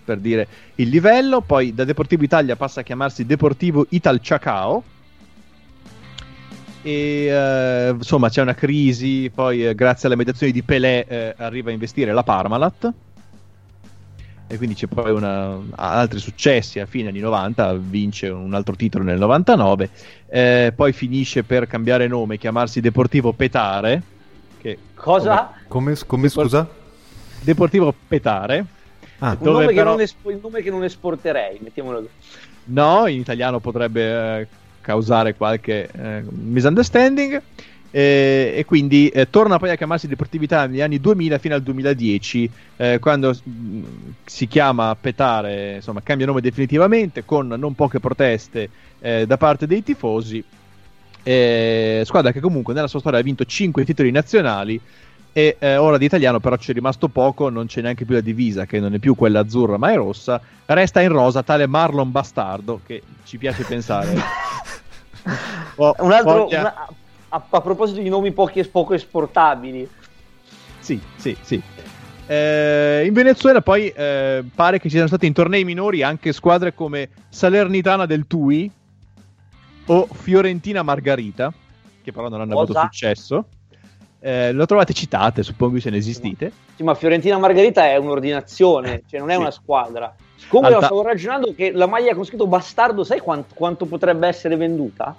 per 0.05 0.19
dire 0.19 0.47
il 0.75 0.87
livello, 0.87 1.41
poi 1.41 1.73
da 1.73 1.83
Deportivo 1.83 2.23
Italia 2.23 2.55
passa 2.55 2.79
a 2.79 2.83
chiamarsi 2.83 3.25
Deportivo 3.25 3.85
Ital 3.89 4.19
Chacao 4.21 4.81
e 6.81 7.25
eh, 7.25 7.89
insomma 7.89 8.29
c'è 8.29 8.41
una 8.41 8.53
crisi, 8.53 9.29
poi 9.33 9.67
eh, 9.67 9.75
grazie 9.75 10.07
alle 10.07 10.15
mediazioni 10.15 10.53
di 10.53 10.61
Pelé 10.63 11.05
eh, 11.05 11.33
arriva 11.37 11.69
a 11.71 11.73
investire 11.73 12.13
la 12.13 12.23
Parmalat 12.23 12.93
e 14.47 14.57
quindi 14.57 14.75
c'è 14.75 14.87
poi 14.87 15.11
una, 15.11 15.59
ha 15.75 15.91
altri 15.99 16.19
successi 16.19 16.79
a 16.79 16.85
fine 16.85 17.09
anni 17.09 17.19
90, 17.19 17.73
vince 17.73 18.29
un 18.29 18.53
altro 18.53 18.75
titolo 18.75 19.03
nel 19.03 19.17
99, 19.19 19.89
eh, 20.29 20.73
poi 20.75 20.93
finisce 20.93 21.43
per 21.43 21.67
cambiare 21.67 22.07
nome 22.07 22.35
e 22.35 22.37
chiamarsi 22.37 22.79
Deportivo 22.81 23.33
Petare, 23.33 24.01
che 24.61 24.77
Cosa? 24.93 25.53
Come, 25.67 25.95
come 26.07 26.29
scusa? 26.29 26.67
Deportivo 27.41 27.93
Petare, 28.07 28.65
Ah, 29.19 29.35
Un 29.39 29.51
nome, 29.51 29.67
che 29.67 29.73
però- 29.73 29.91
non 29.91 30.01
espo- 30.01 30.29
il 30.29 30.39
nome 30.41 30.61
che 30.61 30.69
non 30.69 30.83
esporterei, 30.83 31.57
mettiamolo 31.61 31.97
così. 32.01 32.09
no, 32.65 33.07
in 33.07 33.19
italiano 33.19 33.59
potrebbe 33.59 34.39
eh, 34.41 34.47
causare 34.81 35.33
qualche 35.35 35.89
eh, 35.91 36.23
misunderstanding. 36.29 37.41
Eh, 37.97 38.53
e 38.55 38.63
quindi 38.63 39.07
eh, 39.09 39.27
torna 39.27 39.57
poi 39.57 39.71
a 39.71 39.75
chiamarsi 39.75 40.07
Deportività 40.07 40.67
negli 40.67 40.81
anni 40.81 40.99
2000 40.99 41.39
fino 41.39 41.55
al 41.55 41.63
2010, 41.63 42.51
eh, 42.75 42.99
quando 42.99 43.31
mh, 43.31 43.79
si 44.23 44.45
chiama 44.45 44.95
Petare, 44.95 45.77
insomma, 45.77 46.01
cambia 46.03 46.27
nome 46.27 46.41
definitivamente 46.41 47.25
con 47.25 47.47
non 47.47 47.73
poche 47.73 47.99
proteste 47.99 48.69
eh, 48.99 49.25
da 49.25 49.37
parte 49.37 49.65
dei 49.65 49.81
tifosi. 49.81 50.43
Eh, 51.23 52.03
squadra 52.05 52.31
che 52.31 52.39
comunque 52.39 52.75
nella 52.75 52.85
sua 52.87 52.99
storia 52.99 53.17
ha 53.17 53.23
vinto 53.23 53.43
5 53.45 53.83
titoli 53.83 54.11
nazionali 54.11 54.79
e 55.33 55.55
eh, 55.57 55.75
ora 55.75 55.97
di 55.97 56.05
italiano 56.05 56.39
però 56.39 56.55
c'è 56.55 56.73
rimasto 56.73 57.07
poco, 57.07 57.49
non 57.49 57.65
c'è 57.65 57.81
neanche 57.81 58.05
più 58.05 58.13
la 58.13 58.21
divisa 58.21 58.65
che 58.65 58.79
non 58.79 58.93
è 58.93 58.99
più 58.99 59.15
quella 59.15 59.39
azzurra 59.39 59.77
ma 59.77 59.91
è 59.91 59.95
rossa, 59.95 60.39
resta 60.65 61.01
in 61.01 61.09
rosa 61.09 61.41
tale 61.41 61.65
Marlon 61.65 62.11
Bastardo 62.11 62.79
che 62.85 63.01
ci 63.23 63.39
piace 63.39 63.63
pensare. 63.63 64.13
Oh, 65.75 65.93
Un 65.99 66.11
altro, 66.11 66.45
voglia- 66.45 66.59
una- 66.61 66.87
a, 67.29 67.43
a 67.49 67.61
proposito 67.61 68.01
di 68.01 68.09
nomi 68.09 68.31
pochi, 68.31 68.63
poco 68.65 68.93
esportabili, 68.93 69.87
Sì, 70.79 70.99
sì, 71.17 71.35
sì. 71.41 71.61
Eh, 72.29 73.03
in 73.05 73.13
Venezuela 73.13 73.61
poi 73.61 73.87
eh, 73.89 74.43
pare 74.53 74.77
che 74.79 74.83
ci 74.83 74.91
siano 74.91 75.07
stati 75.07 75.25
in 75.25 75.33
tornei 75.33 75.63
minori 75.63 76.03
anche 76.03 76.33
squadre 76.33 76.73
come 76.73 77.09
Salernitana 77.29 78.05
del 78.05 78.27
Tui 78.27 78.69
o 79.85 80.07
Fiorentina 80.11 80.83
Margarita, 80.83 81.53
che 82.03 82.11
però 82.11 82.27
non 82.27 82.41
hanno 82.41 82.53
avuto 82.53 82.73
Cosa? 82.73 82.81
successo. 82.85 83.45
Eh, 84.19 84.51
lo 84.51 84.65
trovate 84.65 84.93
citate, 84.93 85.43
suppongo 85.43 85.79
se 85.79 85.89
ne 85.89 85.97
esistite. 85.97 86.51
sì, 86.75 86.83
ma 86.83 86.95
Fiorentina 86.95 87.37
Margherita 87.37 87.85
è 87.85 87.95
un'ordinazione, 87.97 89.03
cioè 89.07 89.19
non 89.19 89.29
è 89.29 89.33
Sì. 89.35 89.39
una 89.39 89.51
squadra. 89.51 90.13
Comunque 90.47 90.75
Alta- 90.75 90.87
stavo 90.87 91.03
ragionando 91.03 91.53
che 91.55 91.71
la 91.71 91.85
maglia 91.87 92.13
con 92.15 92.25
scritto 92.25 92.47
bastardo, 92.47 93.03
sai 93.03 93.19
quanto, 93.19 93.53
quanto 93.55 93.85
potrebbe 93.85 94.27
essere 94.27 94.55
venduta? 94.55 95.15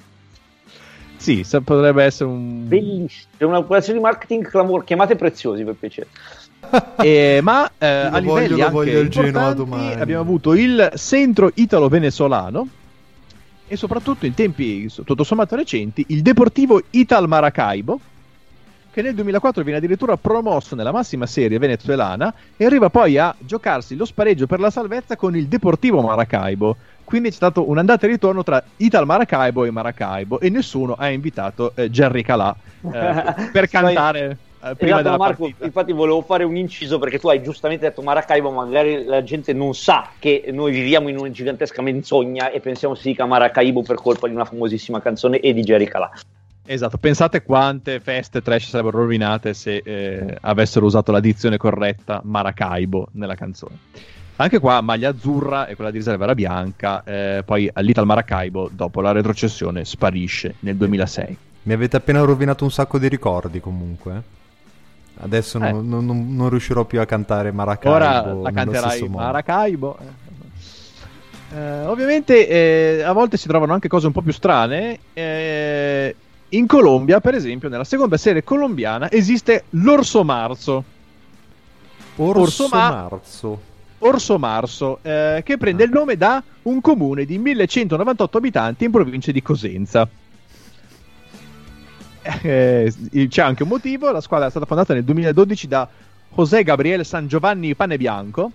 Sì, 1.18 1.44
potrebbe 1.64 2.04
essere 2.04 2.30
un... 2.30 2.66
Bellissimo, 2.66 3.28
è 3.36 3.44
un'operazione 3.44 3.98
di 3.98 4.04
marketing 4.04 4.48
clamor, 4.48 4.84
chiamate 4.84 5.16
preziosi 5.16 5.64
per 5.64 5.74
piacere. 5.74 6.08
Eh, 6.98 7.38
ma 7.40 7.70
eh, 7.78 7.86
a 7.86 8.20
voglio, 8.20 8.56
livelli 8.56 8.70
voglio 8.70 8.98
al 8.98 9.08
Genoa 9.08 9.52
domani. 9.52 9.94
abbiamo 9.94 10.22
avuto 10.22 10.54
il 10.54 10.90
centro 10.96 11.52
italo-venesolano 11.54 12.68
e 13.68 13.76
soprattutto 13.76 14.26
in 14.26 14.34
tempi 14.34 14.90
tutto 15.04 15.22
sommato 15.22 15.54
recenti 15.54 16.04
il 16.08 16.20
Deportivo 16.20 16.82
Ital 16.90 17.28
Maracaibo 17.28 18.00
che 18.90 19.02
nel 19.02 19.14
2004 19.14 19.62
viene 19.62 19.78
addirittura 19.78 20.16
promosso 20.16 20.74
nella 20.74 20.90
massima 20.90 21.26
serie 21.26 21.58
venezuelana 21.58 22.34
e 22.56 22.64
arriva 22.64 22.90
poi 22.90 23.16
a 23.16 23.32
giocarsi 23.38 23.94
lo 23.94 24.04
spareggio 24.04 24.48
per 24.48 24.58
la 24.58 24.70
salvezza 24.70 25.14
con 25.14 25.36
il 25.36 25.46
Deportivo 25.46 26.00
Maracaibo. 26.00 26.76
Quindi 27.08 27.30
c'è 27.30 27.36
stato 27.36 27.66
un 27.66 27.78
andata 27.78 28.04
e 28.04 28.10
ritorno 28.10 28.42
tra 28.42 28.62
Ital 28.76 29.06
Maracaibo 29.06 29.64
e 29.64 29.70
Maracaibo 29.70 30.40
e 30.40 30.50
nessuno 30.50 30.92
ha 30.92 31.08
invitato 31.08 31.72
eh, 31.74 31.88
Jerry 31.88 32.20
Calà 32.20 32.54
eh, 32.82 33.48
per 33.50 33.66
cantare 33.72 34.36
eh, 34.62 34.74
prima 34.74 34.96
Esatto, 34.96 35.02
della 35.02 35.16
Marco, 35.16 35.42
partita. 35.44 35.64
infatti 35.64 35.92
volevo 35.94 36.20
fare 36.20 36.44
un 36.44 36.54
inciso 36.54 36.98
perché 36.98 37.18
tu 37.18 37.28
hai 37.30 37.42
giustamente 37.42 37.86
detto 37.86 38.02
Maracaibo, 38.02 38.50
magari 38.50 39.06
la 39.06 39.22
gente 39.22 39.54
non 39.54 39.74
sa 39.74 40.10
che 40.18 40.50
noi 40.52 40.70
viviamo 40.70 41.08
in 41.08 41.16
una 41.16 41.30
gigantesca 41.30 41.80
menzogna 41.80 42.50
e 42.50 42.60
pensiamo 42.60 42.94
si 42.94 43.08
dica 43.08 43.24
Maracaibo 43.24 43.80
per 43.80 43.96
colpa 43.96 44.28
di 44.28 44.34
una 44.34 44.44
famosissima 44.44 45.00
canzone 45.00 45.40
e 45.40 45.54
di 45.54 45.62
Jerry 45.62 45.86
Calà. 45.86 46.10
Esatto, 46.66 46.98
pensate 46.98 47.42
quante 47.42 48.00
feste 48.00 48.42
trash 48.42 48.68
sarebbero 48.68 48.98
rovinate 48.98 49.54
se 49.54 49.80
eh, 49.82 50.36
avessero 50.42 50.84
usato 50.84 51.10
la 51.10 51.20
dizione 51.20 51.56
corretta 51.56 52.20
Maracaibo 52.22 53.08
nella 53.12 53.34
canzone. 53.34 53.78
Anche 54.40 54.60
qua 54.60 54.80
maglia 54.80 55.08
azzurra 55.10 55.66
e 55.66 55.74
quella 55.74 55.90
di 55.90 55.98
riserva 55.98 56.22
era 56.24 56.34
bianca, 56.34 57.02
eh, 57.04 57.42
poi 57.44 57.68
all'Ital 57.72 58.06
Maracaibo 58.06 58.70
dopo 58.72 59.00
la 59.00 59.10
retrocessione 59.10 59.84
sparisce 59.84 60.54
nel 60.60 60.76
2006. 60.76 61.36
Mi 61.64 61.72
avete 61.72 61.96
appena 61.96 62.20
rovinato 62.20 62.62
un 62.62 62.70
sacco 62.70 62.98
di 62.98 63.08
ricordi 63.08 63.60
comunque. 63.60 64.14
eh. 64.14 64.36
Adesso 65.24 65.58
Eh. 65.58 65.72
non, 65.72 65.88
non- 65.88 66.36
non- 66.36 66.48
riuscirò 66.50 66.84
più 66.84 67.00
a 67.00 67.04
cantare 67.04 67.50
Maracaibo. 67.50 67.96
Ora 67.96 68.32
la 68.32 68.52
canterai. 68.52 69.08
Maracaibo. 69.08 69.98
Eh, 71.52 71.84
ovviamente 71.86 72.46
eh, 72.48 73.02
a 73.02 73.10
volte 73.12 73.36
si 73.36 73.48
trovano 73.48 73.72
anche 73.72 73.88
cose 73.88 74.06
un 74.06 74.12
po' 74.12 74.22
più 74.22 74.32
strane. 74.32 75.00
Eh, 75.14 76.14
in 76.50 76.66
Colombia, 76.68 77.20
per 77.20 77.34
esempio, 77.34 77.68
nella 77.68 77.82
seconda 77.84 78.16
serie 78.16 78.44
colombiana 78.44 79.10
esiste 79.10 79.64
l'Orso 79.70 80.22
Marzo. 80.22 80.84
Orso, 82.16 82.40
Orso 82.40 82.68
Ma- 82.70 82.90
Marzo. 83.10 83.60
Orso 84.00 84.38
Marzo, 84.38 84.98
eh, 85.02 85.42
che 85.44 85.56
prende 85.58 85.84
il 85.84 85.90
nome 85.90 86.16
da 86.16 86.42
un 86.62 86.80
comune 86.80 87.24
di 87.24 87.38
1198 87.38 88.38
abitanti 88.38 88.84
in 88.84 88.90
provincia 88.90 89.32
di 89.32 89.42
Cosenza. 89.42 90.08
Eh, 92.42 92.92
c'è 93.28 93.42
anche 93.42 93.62
un 93.62 93.68
motivo, 93.68 94.10
la 94.10 94.20
squadra 94.20 94.46
è 94.46 94.50
stata 94.50 94.66
fondata 94.66 94.92
nel 94.92 95.04
2012 95.04 95.66
da 95.66 95.88
José 96.34 96.62
Gabriel 96.62 97.04
San 97.04 97.26
Giovanni 97.26 97.74
Panebianco, 97.74 98.50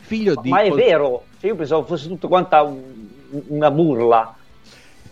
figlio 0.00 0.34
di, 0.40 0.48
Ma 0.50 0.62
è 0.62 0.70
vero, 0.70 1.24
cioè 1.40 1.50
io 1.50 1.56
pensavo 1.56 1.84
fosse 1.84 2.06
tutto 2.08 2.28
quanta 2.28 2.62
un- 2.62 3.08
una 3.48 3.70
burla. 3.70 4.36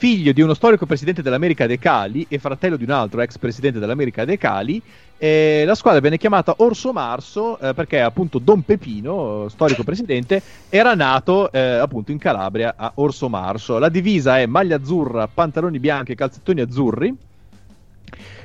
Figlio 0.02 0.32
di 0.32 0.40
uno 0.40 0.52
storico 0.52 0.84
presidente 0.84 1.22
dell'America 1.22 1.64
De 1.64 1.78
Cali 1.78 2.26
e 2.28 2.40
fratello 2.40 2.74
di 2.74 2.82
un 2.82 2.90
altro 2.90 3.20
ex 3.20 3.38
presidente 3.38 3.78
dell'America 3.78 4.24
De 4.24 4.36
Cali. 4.36 4.82
Eh, 5.16 5.62
la 5.64 5.76
squadra 5.76 6.00
venne 6.00 6.18
chiamata 6.18 6.54
Orso 6.56 6.92
Marso 6.92 7.56
eh, 7.60 7.72
perché 7.72 8.00
appunto 8.00 8.40
Don 8.40 8.64
Pepino, 8.64 9.46
storico 9.48 9.84
presidente, 9.84 10.42
era 10.68 10.96
nato 10.96 11.52
eh, 11.52 11.60
appunto 11.60 12.10
in 12.10 12.18
Calabria 12.18 12.74
a 12.76 12.90
Orso 12.96 13.28
Marso. 13.28 13.78
La 13.78 13.88
divisa 13.88 14.40
è 14.40 14.46
maglia 14.46 14.74
azzurra, 14.74 15.28
pantaloni 15.28 15.78
bianchi 15.78 16.10
e 16.10 16.14
calzettoni 16.16 16.60
azzurri. 16.62 17.16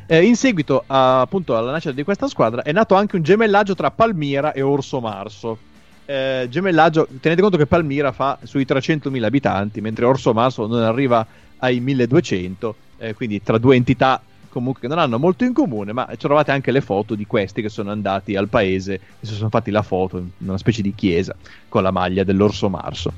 Eh, 0.06 0.24
in 0.26 0.36
seguito 0.36 0.84
a, 0.86 1.22
appunto 1.22 1.58
alla 1.58 1.72
nascita 1.72 1.96
di 1.96 2.04
questa 2.04 2.28
squadra 2.28 2.62
è 2.62 2.72
nato 2.72 2.94
anche 2.94 3.16
un 3.16 3.24
gemellaggio 3.24 3.74
tra 3.74 3.90
Palmira 3.90 4.52
e 4.52 4.62
Orso 4.62 5.00
Marso. 5.00 5.58
Eh, 6.06 6.46
gemellaggio, 6.52 7.08
tenete 7.20 7.42
conto 7.42 7.58
che 7.58 7.66
Palmira 7.66 8.12
fa 8.12 8.38
sui 8.44 8.64
300.000 8.64 9.24
abitanti, 9.24 9.82
mentre 9.82 10.06
Orso 10.06 10.34
Marso 10.34 10.68
non 10.68 10.84
arriva 10.84 11.26
ai 11.60 11.80
1200, 11.80 12.76
eh, 12.98 13.14
quindi 13.14 13.42
tra 13.42 13.58
due 13.58 13.76
entità 13.76 14.22
comunque 14.50 14.82
che 14.82 14.88
non 14.88 14.98
hanno 14.98 15.20
molto 15.20 15.44
in 15.44 15.54
comune, 15.54 15.94
ma 15.94 16.08
trovate 16.18 16.52
anche 16.52 16.72
le 16.72 16.82
foto 16.82 17.14
di 17.14 17.28
questi 17.28 17.62
che 17.62 17.70
sono 17.70 17.92
andati 17.92 18.36
al 18.36 18.48
paese 18.48 18.94
e 18.94 19.26
si 19.26 19.34
sono 19.36 19.50
fatti 19.50 19.70
la 19.70 19.84
foto 19.84 20.18
in 20.18 20.30
una 20.40 20.58
specie 20.58 20.82
di 20.82 20.96
chiesa 20.96 21.36
con 21.70 21.84
la 21.84 21.92
maglia 21.92 22.24
dell'Orso 22.24 22.70
Marso. 22.70 23.14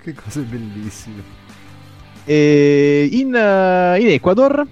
Che 0.00 0.14
cose 0.14 0.42
bellissime. 0.42 1.22
E 2.24 3.08
in, 3.10 3.28
uh, 3.28 4.00
in 4.00 4.08
Ecuador 4.08 4.66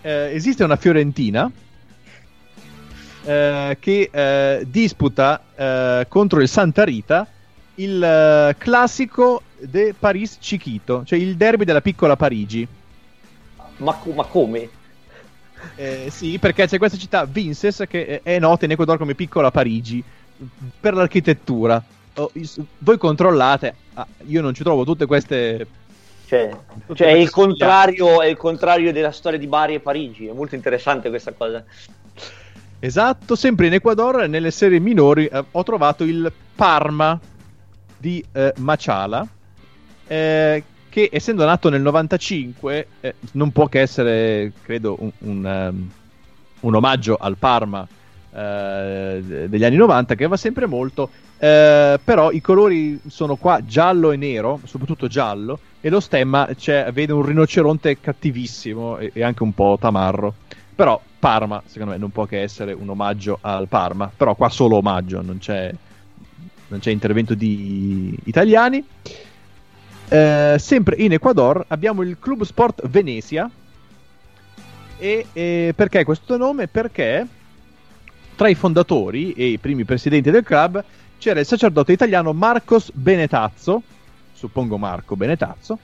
eh, 0.00 0.30
esiste 0.32 0.64
una 0.64 0.76
Fiorentina 0.76 1.50
eh, 3.24 3.76
che 3.78 4.10
eh, 4.10 4.66
disputa 4.66 5.42
eh, 5.54 6.06
contro 6.08 6.40
il 6.40 6.48
Santa 6.48 6.84
Rita 6.84 7.26
il 7.76 8.02
eh, 8.02 8.56
classico 8.58 9.42
de 9.68 9.94
Paris 9.98 10.38
Chiquito, 10.40 11.04
cioè 11.04 11.18
il 11.18 11.36
derby 11.36 11.64
della 11.64 11.80
piccola 11.80 12.16
Parigi. 12.16 12.66
Ma, 13.78 13.98
ma 14.14 14.24
come? 14.24 14.68
Eh, 15.76 16.08
sì, 16.10 16.38
perché 16.38 16.66
c'è 16.66 16.78
questa 16.78 16.98
città, 16.98 17.24
Vinces, 17.24 17.84
che 17.88 18.20
è 18.22 18.38
nota 18.38 18.64
in 18.64 18.72
Ecuador 18.72 18.98
come 18.98 19.14
piccola 19.14 19.50
Parigi 19.50 20.02
per 20.80 20.94
l'architettura. 20.94 21.82
Oh, 22.14 22.30
voi 22.78 22.98
controllate, 22.98 23.74
ah, 23.94 24.06
io 24.26 24.42
non 24.42 24.52
ci 24.54 24.62
trovo 24.62 24.84
tutte 24.84 25.06
queste 25.06 25.66
cioè, 26.32 26.50
cioè 26.94 27.08
è, 27.08 27.10
il 27.10 27.28
contrario, 27.28 28.22
è 28.22 28.26
il 28.26 28.38
contrario 28.38 28.90
della 28.90 29.12
storia 29.12 29.38
di 29.38 29.46
Bari 29.46 29.74
e 29.74 29.80
Parigi. 29.80 30.28
È 30.28 30.32
molto 30.32 30.54
interessante 30.54 31.10
questa 31.10 31.32
cosa. 31.32 31.62
Esatto, 32.78 33.36
sempre 33.36 33.66
in 33.66 33.74
Ecuador, 33.74 34.26
nelle 34.26 34.50
serie 34.50 34.80
minori, 34.80 35.26
eh, 35.26 35.44
ho 35.50 35.62
trovato 35.62 36.04
il 36.04 36.32
Parma 36.54 37.20
di 37.98 38.24
eh, 38.32 38.54
Machala, 38.56 39.26
eh, 40.12 40.64
che 40.90 41.08
essendo 41.10 41.46
nato 41.46 41.70
nel 41.70 41.80
95 41.80 42.86
eh, 43.00 43.14
non 43.32 43.50
può 43.50 43.66
che 43.66 43.80
essere, 43.80 44.52
credo, 44.62 44.96
un, 44.98 45.10
un, 45.20 45.70
um, 45.72 45.90
un 46.60 46.74
omaggio 46.74 47.16
al 47.18 47.38
Parma 47.38 47.88
eh, 48.34 49.46
degli 49.48 49.64
anni 49.64 49.76
90 49.76 50.14
che 50.14 50.26
va 50.26 50.36
sempre 50.36 50.66
molto, 50.66 51.08
eh, 51.38 51.98
però 52.04 52.30
i 52.30 52.42
colori 52.42 53.00
sono 53.08 53.36
qua 53.36 53.64
giallo 53.64 54.12
e 54.12 54.16
nero, 54.18 54.60
soprattutto 54.64 55.06
giallo, 55.06 55.58
e 55.80 55.88
lo 55.88 55.98
stemma 55.98 56.46
vede 56.92 57.12
un 57.12 57.24
rinoceronte 57.24 57.98
cattivissimo 57.98 58.98
e, 58.98 59.12
e, 59.14 59.22
anche 59.22 59.42
un 59.42 59.54
po' 59.54 59.78
tamarro. 59.80 60.34
Però 60.74 61.00
Parma, 61.18 61.62
secondo 61.64 61.92
me, 61.92 61.98
non 61.98 62.10
può 62.10 62.26
che 62.26 62.42
essere 62.42 62.74
un 62.74 62.90
omaggio 62.90 63.38
al 63.40 63.66
Parma, 63.66 64.12
però 64.14 64.34
qua 64.34 64.50
solo 64.50 64.76
omaggio, 64.76 65.22
non 65.22 65.38
c'è, 65.38 65.72
non 66.68 66.80
c'è 66.80 66.90
intervento 66.90 67.34
di 67.34 68.14
italiani. 68.24 68.84
Eh, 70.08 70.56
sempre 70.58 70.96
in 70.96 71.12
Ecuador 71.12 71.64
abbiamo 71.68 72.02
il 72.02 72.16
Club 72.18 72.42
Sport 72.42 72.86
Venezia. 72.88 73.50
E, 74.98 75.26
e 75.32 75.72
perché 75.74 76.04
questo 76.04 76.36
nome? 76.36 76.68
Perché 76.68 77.26
tra 78.36 78.48
i 78.48 78.54
fondatori 78.54 79.32
e 79.32 79.46
i 79.46 79.58
primi 79.58 79.84
presidenti 79.84 80.30
del 80.30 80.42
club 80.42 80.82
c'era 81.18 81.40
il 81.40 81.46
sacerdote 81.46 81.92
italiano 81.92 82.32
Marcos 82.32 82.90
Benetazzo, 82.92 83.82
suppongo 84.32 84.78
Marco 84.78 85.16
Benetazzo, 85.16 85.78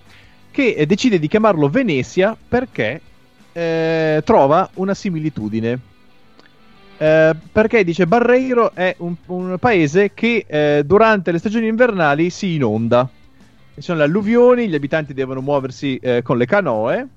che 0.50 0.84
decide 0.86 1.18
di 1.18 1.28
chiamarlo 1.28 1.68
Venezia 1.68 2.36
perché 2.48 3.00
eh, 3.52 4.22
trova 4.24 4.68
una 4.74 4.94
similitudine. 4.94 5.78
Eh, 6.96 7.36
perché 7.52 7.84
dice 7.84 8.06
Barreiro 8.08 8.72
è 8.74 8.96
un, 8.98 9.14
un 9.26 9.56
paese 9.60 10.12
che 10.14 10.44
eh, 10.48 10.82
durante 10.84 11.30
le 11.30 11.38
stagioni 11.38 11.68
invernali 11.68 12.30
si 12.30 12.54
inonda. 12.54 13.08
Ci 13.78 13.84
sono 13.84 13.98
le 13.98 14.04
alluvioni, 14.04 14.68
gli 14.68 14.74
abitanti 14.74 15.14
devono 15.14 15.40
muoversi 15.40 15.96
eh, 15.96 16.22
con 16.22 16.36
le 16.36 16.46
canoe 16.46 17.08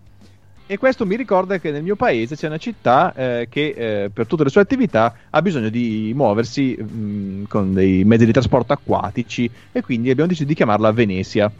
e 0.72 0.78
questo 0.78 1.06
mi 1.06 1.18
ricorda 1.18 1.58
che 1.58 1.70
nel 1.70 1.84
mio 1.84 1.98
paese 1.98 2.38
c'è 2.38 2.48
una 2.48 2.58
città 2.58 3.14
eh, 3.14 3.48
che 3.50 3.74
eh, 3.76 4.10
per 4.10 4.26
tutte 4.26 4.44
le 4.44 4.50
sue 4.50 4.62
attività 4.62 5.14
ha 5.30 5.42
bisogno 5.42 5.68
di 5.68 6.14
muoversi 6.16 6.78
mh, 6.80 6.86
mm, 6.86 7.44
con 7.50 7.74
dei 7.74 8.06
mezzi 8.06 8.26
di 8.26 8.32
trasporto 8.32 8.72
acquatici 8.72 9.52
e 9.72 9.82
quindi 9.82 10.10
abbiamo 10.12 10.30
deciso 10.30 10.48
di 10.48 10.54
chiamarla 10.54 10.92
Venezia. 10.94 11.52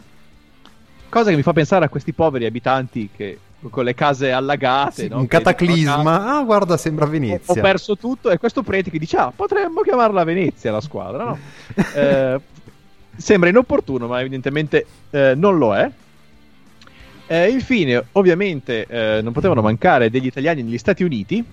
Cosa 1.08 1.28
che 1.28 1.36
mi 1.36 1.42
fa 1.42 1.52
pensare 1.52 1.84
a 1.84 1.88
questi 1.90 2.14
poveri 2.14 2.46
abitanti 2.46 3.10
che 3.14 3.38
con 3.70 3.84
le 3.84 3.94
case 3.94 4.32
allagate. 4.32 5.02
Sì, 5.02 5.08
no? 5.08 5.18
Un 5.18 5.26
cataclisma. 5.26 6.38
Ah, 6.38 6.42
guarda, 6.42 6.76
sembra 6.76 7.04
Venezia. 7.06 7.52
Ho, 7.52 7.58
ho, 7.58 7.60
perso 7.60 7.96
tutto 7.96 8.30
e 8.30 8.38
questo 8.38 8.62
prete 8.62 8.90
che 8.90 8.98
dice: 8.98 9.18
Ah, 9.18 9.32
potremmo 9.34 9.82
chiamarla 9.82 10.24
Venezia 10.24 10.72
la 10.72 10.80
squadra, 10.80 11.24
no? 11.24 11.38
eh, 11.94 12.40
sembra 13.16 13.48
inopportuno, 13.48 14.06
ma 14.06 14.20
evidentemente 14.20 14.86
eh, 15.10 15.34
non 15.36 15.58
lo 15.58 15.74
è. 15.74 15.90
Eh, 17.26 17.48
infine, 17.48 18.04
ovviamente, 18.12 18.86
eh, 18.86 19.20
non 19.22 19.32
potevano 19.32 19.62
mancare 19.62 20.10
degli 20.10 20.26
italiani 20.26 20.62
negli 20.62 20.78
Stati 20.78 21.02
Uniti, 21.02 21.44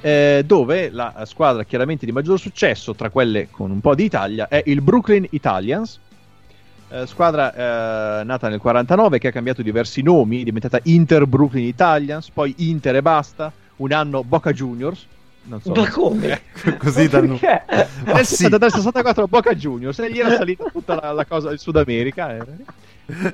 eh, 0.00 0.42
dove 0.46 0.90
la 0.90 1.24
squadra 1.26 1.64
chiaramente 1.64 2.06
di 2.06 2.12
maggior 2.12 2.38
successo 2.38 2.94
tra 2.94 3.10
quelle 3.10 3.48
con 3.50 3.70
un 3.70 3.80
po' 3.80 3.94
di 3.94 4.04
Italia 4.04 4.48
è 4.48 4.62
il 4.66 4.80
Brooklyn 4.80 5.26
Italians. 5.30 6.00
Eh, 6.88 7.06
squadra 7.06 8.20
eh, 8.20 8.24
nata 8.24 8.48
nel 8.48 8.58
49 8.58 9.18
che 9.18 9.28
ha 9.28 9.32
cambiato 9.32 9.62
diversi 9.62 10.02
nomi, 10.02 10.40
è 10.40 10.44
diventata 10.44 10.80
Inter 10.84 11.26
Brooklyn 11.26 11.66
Italians, 11.66 12.30
poi 12.30 12.52
Inter 12.58 12.96
e 12.96 13.02
basta, 13.02 13.52
un 13.76 13.92
anno 13.92 14.24
Boca 14.24 14.52
Juniors, 14.52 15.06
non 15.50 15.60
so. 15.60 15.72
Ma 15.72 15.90
come? 15.90 16.40
Così 16.78 17.08
danno... 17.08 17.38
Nel 17.40 18.22
63-64 18.22 19.28
Boca 19.28 19.54
Juniors 19.54 19.98
e 19.98 20.12
gli 20.12 20.18
era 20.20 20.30
salita 20.36 20.64
tutta 20.70 20.94
la, 20.94 21.12
la 21.12 21.24
cosa 21.24 21.48
del 21.48 21.58
Sud 21.58 21.76
America. 21.76 22.36
Eh. 22.36 22.44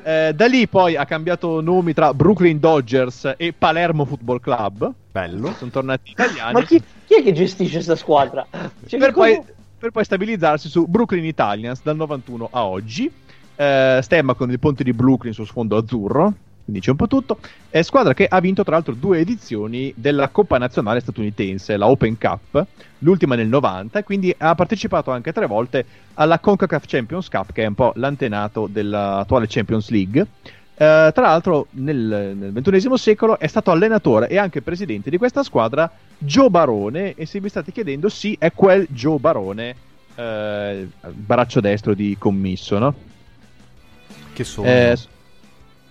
Eh, 0.03 0.33
da 0.35 0.47
lì 0.47 0.67
poi 0.67 0.97
ha 0.97 1.05
cambiato 1.05 1.61
nomi 1.61 1.93
tra 1.93 2.15
Brooklyn 2.15 2.59
Dodgers 2.59 3.35
e 3.37 3.53
Palermo 3.53 4.07
Football 4.07 4.41
Club. 4.41 4.91
Bello. 5.13 5.53
Sono 5.53 5.71
tornati 5.71 6.13
italiani. 6.13 6.53
Ma 6.55 6.63
chi, 6.63 6.83
chi 7.05 7.15
è 7.15 7.23
che 7.23 7.33
gestisce 7.33 7.75
questa 7.75 7.97
squadra? 7.97 8.47
Cioè, 8.87 8.99
per, 8.99 9.13
poi, 9.13 9.39
per, 9.79 9.91
poi, 9.91 10.05
stabilizzarsi 10.05 10.69
su 10.69 10.87
Brooklyn 10.87 11.25
Italians 11.25 11.81
dal 11.83 11.97
91 11.97 12.49
a 12.51 12.65
oggi. 12.65 13.13
Eh, 13.55 14.01
stemma 14.03 14.35
con 14.35 14.51
il 14.51 14.59
ponte 14.59 14.83
di 14.83 14.93
Brooklyn 14.93 15.35
su 15.35 15.45
sfondo 15.45 15.77
azzurro 15.77 16.35
quindi 16.67 16.83
c'è 16.83 16.91
un 16.91 16.97
po' 16.97 17.07
tutto. 17.07 17.39
È 17.71 17.81
squadra 17.83 18.13
che 18.13 18.27
ha 18.27 18.41
vinto 18.41 18.65
tra 18.65 18.75
l'altro 18.75 18.93
due 18.93 19.21
edizioni 19.21 19.93
della 19.97 20.29
Coppa 20.29 20.59
Nazionale 20.59 20.99
statunitense, 20.99 21.77
la 21.77 21.87
Open 21.87 22.19
Cup, 22.19 22.67
l'ultima 22.99 23.37
nel 23.37 23.47
90, 23.47 24.01
e 24.01 24.03
quindi 24.03 24.35
ha 24.37 24.55
partecipato 24.57 25.13
anche 25.13 25.33
tre 25.33 25.47
volte 25.47 25.85
alla 26.15 26.41
CONCACAF 26.41 26.85
Champions 26.87 27.29
Cup, 27.29 27.53
che 27.53 27.63
è 27.63 27.67
un 27.67 27.75
po' 27.75 27.93
l'antenato 27.95 28.69
dell'attuale 28.71 29.47
Champions 29.49 29.91
League. 29.91 30.21
Uh, 30.21 31.11
tra 31.11 31.23
l'altro 31.23 31.69
nel, 31.71 32.35
nel 32.37 32.53
XXI 32.53 32.99
secolo 32.99 33.39
è 33.39 33.47
stato 33.47 33.71
allenatore 33.71 34.29
e 34.29 34.37
anche 34.37 34.61
presidente 34.61 35.09
di 35.09 35.17
questa 35.17 35.43
squadra 35.43 35.91
Joe 36.19 36.51
Barone 36.51 37.15
e 37.15 37.25
se 37.25 37.41
vi 37.41 37.49
state 37.49 37.73
chiedendo 37.73 38.11
sì 38.11 38.37
è 38.39 38.53
quel 38.53 38.87
Joe 38.91 39.19
Barone 39.19 39.75
uh, 40.17 40.87
braccio 41.13 41.61
destro 41.61 41.95
di 41.95 42.15
commisso 42.19 42.77
no? 42.77 42.95
che 44.35 44.45
sono 44.45 44.69
eh, 44.69 44.99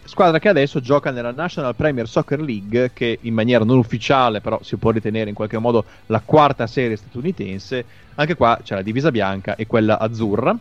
squadra 0.05 0.39
che 0.39 0.49
adesso 0.49 0.79
gioca 0.79 1.11
nella 1.11 1.31
National 1.31 1.75
Premier 1.75 2.07
Soccer 2.07 2.39
League, 2.39 2.91
che 2.93 3.19
in 3.21 3.33
maniera 3.33 3.63
non 3.63 3.77
ufficiale, 3.77 4.41
però 4.41 4.59
si 4.61 4.77
può 4.77 4.91
ritenere 4.91 5.29
in 5.29 5.35
qualche 5.35 5.57
modo 5.57 5.83
la 6.07 6.21
quarta 6.23 6.67
serie 6.67 6.95
statunitense. 6.95 7.85
Anche 8.15 8.35
qua 8.35 8.59
c'è 8.63 8.75
la 8.75 8.81
divisa 8.81 9.11
bianca 9.11 9.55
e 9.55 9.67
quella 9.67 9.99
azzurra. 9.99 10.57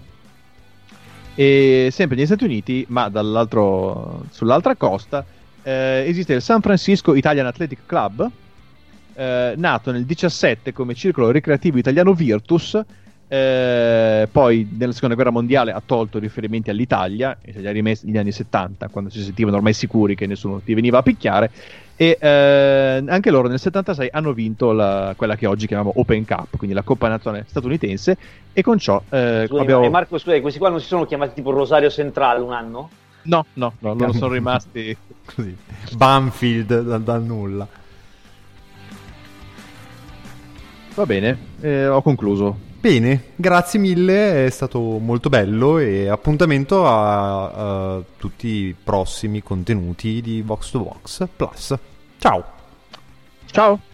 E 1.37 1.88
sempre 1.90 2.16
negli 2.16 2.26
Stati 2.26 2.44
Uniti, 2.44 2.85
ma 2.88 3.11
sull'altra 4.30 4.74
costa, 4.76 5.24
eh, 5.62 6.04
esiste 6.07 6.35
il 6.35 6.42
San 6.42 6.61
Francisco 6.61 7.14
Italian 7.14 7.46
Athletic 7.46 7.80
Club, 7.87 8.30
eh, 9.14 9.54
nato 9.57 9.92
nel 9.92 10.04
17 10.04 10.72
come 10.72 10.94
circolo 10.94 11.30
ricreativo 11.30 11.78
italiano 11.78 12.14
Virtus 12.14 12.80
eh, 13.28 14.28
poi 14.30 14.68
nella 14.76 14.92
seconda 14.92 15.14
guerra 15.14 15.30
mondiale 15.30 15.72
ha 15.72 15.82
tolto 15.84 16.18
riferimenti 16.18 16.70
all'Italia, 16.70 17.38
e 17.40 17.52
li 17.58 17.66
ha 17.66 17.72
rimessi 17.72 18.06
negli 18.06 18.18
anni 18.18 18.32
70, 18.32 18.88
quando 18.88 19.10
si 19.10 19.22
sentivano 19.22 19.56
ormai 19.56 19.72
sicuri 19.72 20.14
che 20.14 20.26
nessuno 20.26 20.60
ti 20.60 20.74
veniva 20.74 20.98
a 20.98 21.02
picchiare. 21.02 21.50
E 21.96 22.18
eh, 22.20 23.04
anche 23.06 23.30
loro 23.30 23.48
nel 23.48 23.60
76 23.60 24.08
hanno 24.12 24.32
vinto 24.32 24.72
la, 24.72 25.14
quella 25.16 25.37
che 25.37 25.46
oggi 25.46 25.66
chiamiamo 25.66 25.92
Open 25.96 26.26
Cup, 26.26 26.56
quindi 26.56 26.74
la 26.74 26.82
Coppa 26.82 27.08
Nazionale 27.08 27.44
statunitense. 27.48 28.16
E 28.52 28.62
con 28.62 28.78
ciò 28.78 29.00
eh, 29.08 29.44
Scusami, 29.46 29.60
abbiamo... 29.60 29.90
Marco, 29.90 30.18
scusa, 30.18 30.40
questi 30.40 30.58
qua 30.58 30.68
non 30.68 30.80
si 30.80 30.87
sono 30.87 31.04
chiamati 31.06 31.34
tipo 31.34 31.50
Rosario 31.50 31.90
Centrale 31.90 32.40
un 32.40 32.52
anno? 32.52 32.90
No, 33.22 33.46
no, 33.54 33.74
no, 33.78 33.94
non 33.94 34.12
sono 34.12 34.32
rimasti. 34.34 34.96
Così. 35.24 35.56
Banfield 35.96 36.82
dal, 36.82 37.02
dal 37.02 37.22
nulla. 37.22 37.66
Va 40.94 41.06
bene, 41.06 41.38
eh, 41.60 41.88
ho 41.88 42.02
concluso. 42.02 42.63
Bene, 42.85 43.33
grazie 43.35 43.79
mille, 43.79 44.44
è 44.44 44.51
stato 44.51 44.79
molto 44.79 45.31
bello 45.31 45.79
e 45.79 46.07
appuntamento 46.07 46.87
a, 46.87 47.94
a 47.97 48.03
tutti 48.18 48.47
i 48.47 48.75
prossimi 48.75 49.42
contenuti 49.42 50.20
di 50.20 50.42
Vox 50.42 50.70
to 50.70 50.83
Vox 50.83 51.27
Plus. 51.35 51.75
Ciao! 52.18 52.44
Ciao! 53.47 53.93